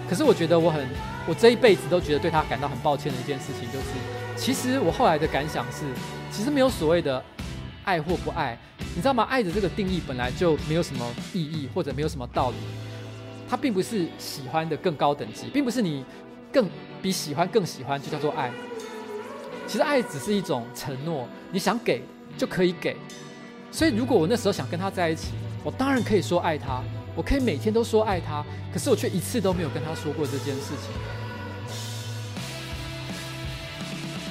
[0.09, 0.87] 可是我觉得我很。
[1.27, 3.85] 我这一辈子都觉得对他感到很抱歉的一件事情，就是
[4.37, 5.85] 其实我后来的感想是，
[6.31, 7.23] 其实没有所谓的
[7.83, 8.57] 爱或不爱，
[8.95, 9.23] 你知道吗？
[9.23, 12.57] 爱的这个定义本来就没有什么意义，或者没有什么道理。
[13.49, 16.03] 它并不是喜欢的更高等级，并不是你
[16.51, 16.67] 更
[17.01, 18.51] 比喜欢更喜欢就叫做爱。
[19.67, 22.03] 其实爱只是一种承诺，你想给
[22.37, 22.95] 就可以给。
[23.71, 26.83] 所以如果我那时候想跟他在一起，我当然可以说爱他。
[27.15, 30.91] 我可以每天都说爱他，可是我却一次都没有跟他说过这件事情。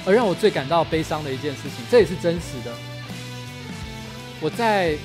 [0.05, 2.71] 而让我最感到悲伤的一件事情，这也是真实的。
[4.39, 4.95] 我在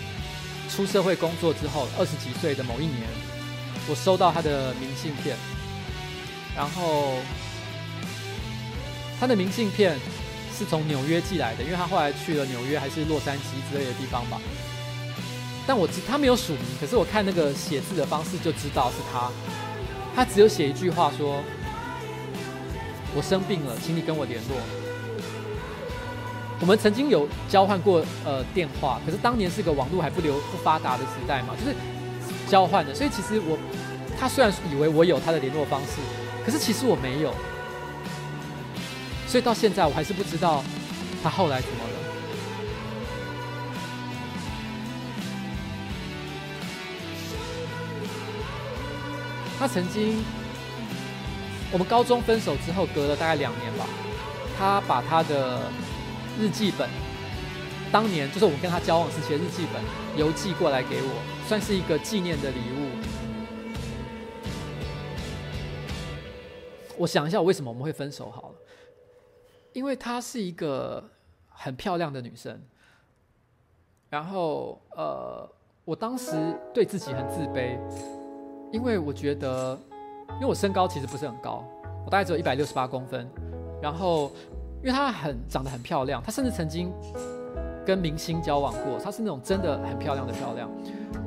[0.69, 3.09] 出社会工作之后，二十几岁的某一年，
[3.89, 5.37] 我收到他的明信片，
[6.55, 7.15] 然后
[9.19, 9.97] 他的明信片
[10.55, 14.39] 是从纽约寄来的，因为他后来去了纽约还是洛杉矶之类的地方吧。
[15.67, 19.31] 但我知他没有署名，可是我看那个写字的方式就知道是他。
[20.15, 21.43] 他只有写一句话说
[23.15, 24.57] ：“我生病了，请你跟我联络。
[26.61, 31.75] 我们曾经有交换过呃电话，可是当年是个网络还不流不发达的时代嘛，就是
[32.49, 33.57] 交换的，所以其实我
[34.19, 36.01] 他虽然以为我有他的联络方式，
[36.45, 37.33] 可是其实我没有，
[39.27, 40.63] 所以到现在我还是不知道
[41.23, 41.71] 他后来怎
[49.61, 50.25] 他曾经，
[51.71, 53.87] 我们高中分手之后隔了大概两年吧，
[54.59, 55.61] 他把他的。
[56.39, 56.89] 日记本，
[57.93, 59.83] 当年就是我们跟他交往时期的日记本，
[60.17, 62.89] 邮寄过来给我，算是一个纪念的礼物。
[66.97, 68.55] 我想一下，我为什么我们会分手好了？
[69.75, 71.11] 因为她是一个
[71.51, 72.59] 很漂亮的女生，
[74.09, 75.47] 然后呃，
[75.85, 77.77] 我当时对自己很自卑，
[78.73, 79.79] 因为我觉得，
[80.35, 81.65] 因为我身高其实不是很高，
[82.05, 83.29] 我大概只有一百六十八公分，
[83.83, 84.31] 然后。
[84.83, 86.91] 因为她很长得很漂亮，她甚至曾经
[87.85, 90.71] 跟明星交往过，她是那种真的很漂亮的漂亮，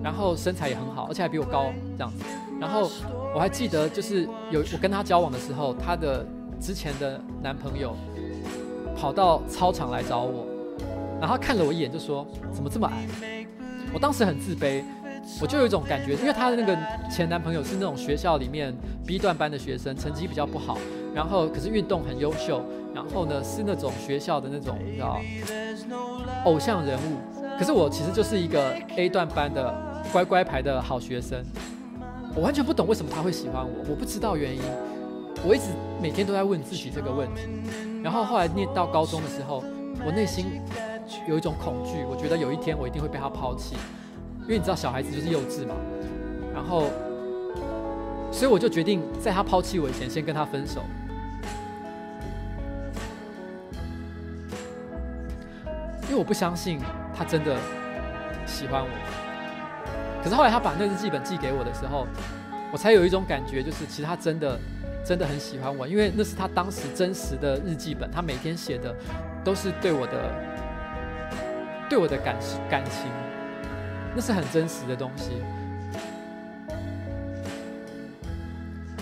[0.01, 2.23] 然后身材也很好，而且还比我高这样子。
[2.59, 2.89] 然后
[3.31, 6.25] 我还记得，就是有我跟她交往的时候，她的
[6.59, 7.95] 之前的男朋友
[8.97, 10.47] 跑到操场来找我，
[11.21, 13.07] 然后看了我一眼就说：“怎么这么矮？”
[13.93, 14.83] 我当时很自卑，
[15.41, 16.77] 我就有一种感觉，因为她的那个
[17.09, 18.73] 前男朋友是那种学校里面
[19.05, 20.77] B 段班的学生，成绩比较不好，
[21.13, 22.61] 然后可是运动很优秀。
[22.93, 25.19] 然后呢，是那种学校的那种，你知道，
[26.45, 27.17] 偶像人物。
[27.57, 29.73] 可是我其实就是一个 A 段班的
[30.11, 31.43] 乖乖牌的好学生，
[32.35, 34.61] 我完全不懂为什么他会喜欢我，我不知道原因。
[35.43, 35.69] 我一直
[35.99, 37.41] 每天都在问自己这个问题。
[38.03, 39.63] 然后后来念到高中的时候，
[40.05, 40.61] 我内心
[41.27, 43.75] 有一种恐惧，我觉得有一天我一定会被他抛弃，
[44.43, 45.75] 因为你知道小孩子就是幼稚嘛。
[46.53, 46.89] 然后，
[48.31, 50.83] 所以我就决定在他抛弃我以前，先跟他分手。
[56.03, 56.79] 因为我不相信
[57.15, 57.57] 他真的
[58.45, 58.87] 喜欢我，
[60.23, 62.05] 可是后来他把那日记本寄给我的时候，
[62.71, 64.59] 我才有一种感觉，就是其实他真的
[65.03, 68.95] 真的很喜欢我，因为那是他当时真实的日记本，他每天写的
[69.43, 70.31] 都是对我的
[71.89, 72.35] 对我的感
[72.69, 73.09] 感情，
[74.15, 75.31] 那是很真实的东西，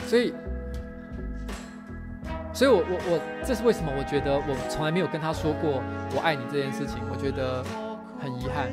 [0.07, 0.33] 所以。
[2.53, 3.89] 所以我，我我，这是为什么？
[3.97, 5.81] 我觉得我从来没有跟他说过
[6.13, 7.63] “我爱你”这件事情，我觉得
[8.19, 8.67] 很遗憾。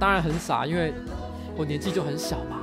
[0.00, 0.94] 当然很傻，因为
[1.54, 2.53] 我年纪就很小嘛。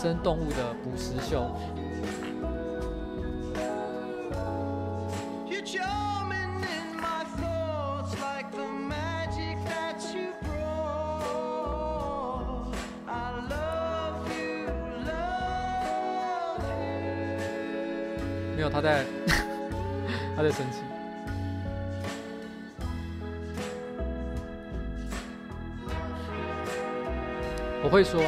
[0.00, 1.54] 生动物的捕食秀。
[18.56, 19.04] 没有，他在，
[20.34, 20.80] 他在生气。
[27.82, 28.22] 我会说。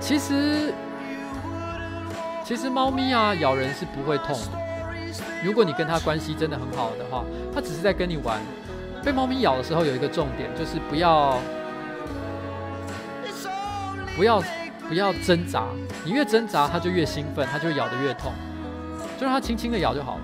[0.00, 0.72] 其实，
[2.44, 4.58] 其实猫咪啊咬人是不会痛的。
[5.44, 7.24] 如果你跟它关系真的很好的话，
[7.54, 8.40] 它只是在跟你玩。
[9.04, 11.38] 被猫咪咬的时候有一个重点，就是不要，
[14.16, 14.42] 不要，
[14.88, 15.64] 不要挣扎。
[16.04, 18.32] 你越挣扎，它就越兴奋，它就咬得越痛。
[19.18, 20.22] 就让它轻轻的咬就好了。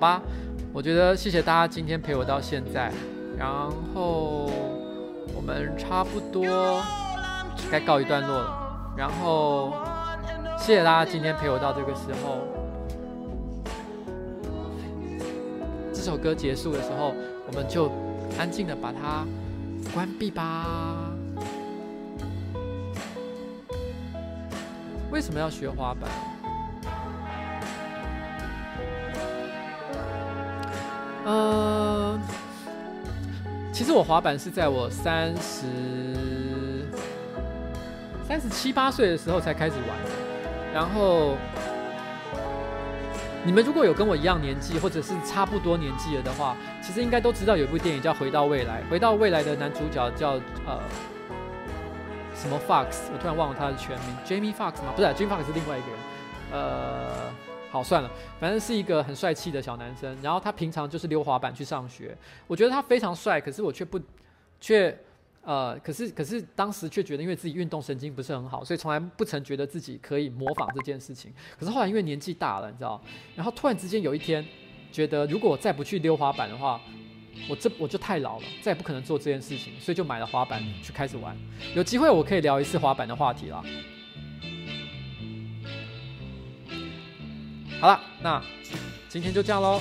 [0.00, 0.22] 好吧，
[0.72, 2.90] 我觉得谢谢大家今天陪我到现在，
[3.36, 3.46] 然
[3.92, 4.50] 后
[5.34, 6.82] 我们差不多
[7.70, 8.94] 该告一段落了。
[8.96, 9.74] 然后
[10.56, 12.38] 谢谢大家今天陪我到这个时候。
[15.92, 17.12] 这首歌结束的时候。
[17.46, 17.90] 我们就
[18.38, 19.26] 安静的把它
[19.92, 21.10] 关闭吧。
[25.10, 26.08] 为什么要学滑板？
[31.24, 32.18] 呃，
[33.72, 35.66] 其实我滑板是在我三十
[38.26, 39.96] 三十七八岁的时候才开始玩，
[40.72, 41.36] 然后
[43.44, 48.82] 你们如果有跟我一样年纪，或者是差不多年纪了的话，其实应该都知道有一部电影叫《回到未来》。
[48.90, 50.32] 回到未来的男主角叫
[50.66, 50.78] 呃
[52.34, 54.92] 什么 Fox，我突然忘了他的全名，Jamie Fox 吗？
[54.96, 55.98] 不是，Jamie Fox 是另外一个人。
[56.52, 57.32] 呃，
[57.70, 60.16] 好算了，反正是一个很帅气的小男生。
[60.20, 62.16] 然后他平常就是溜滑板去上学，
[62.46, 64.00] 我觉得他非常帅，可是我却不
[64.60, 64.96] 却。
[65.42, 71.32] 呃，可是可是当时却觉得，因为自己运动神经不是很好，所以从来不曾觉得自己可以模仿这件事情。
[71.58, 73.00] 可是后来因为年纪大了，你知道，
[73.34, 74.46] 然后突然之间有一天，
[74.92, 76.78] 觉得如果我再不去溜滑板的话，
[77.48, 81.34] 我这我就太老了，再也不可能做这件事情，所以就买了滑板去开始玩。
[81.74, 83.64] 有机会我可以聊一次滑板的话题啦。
[87.80, 88.42] 好了，那
[89.08, 89.80] 今天就这样喽。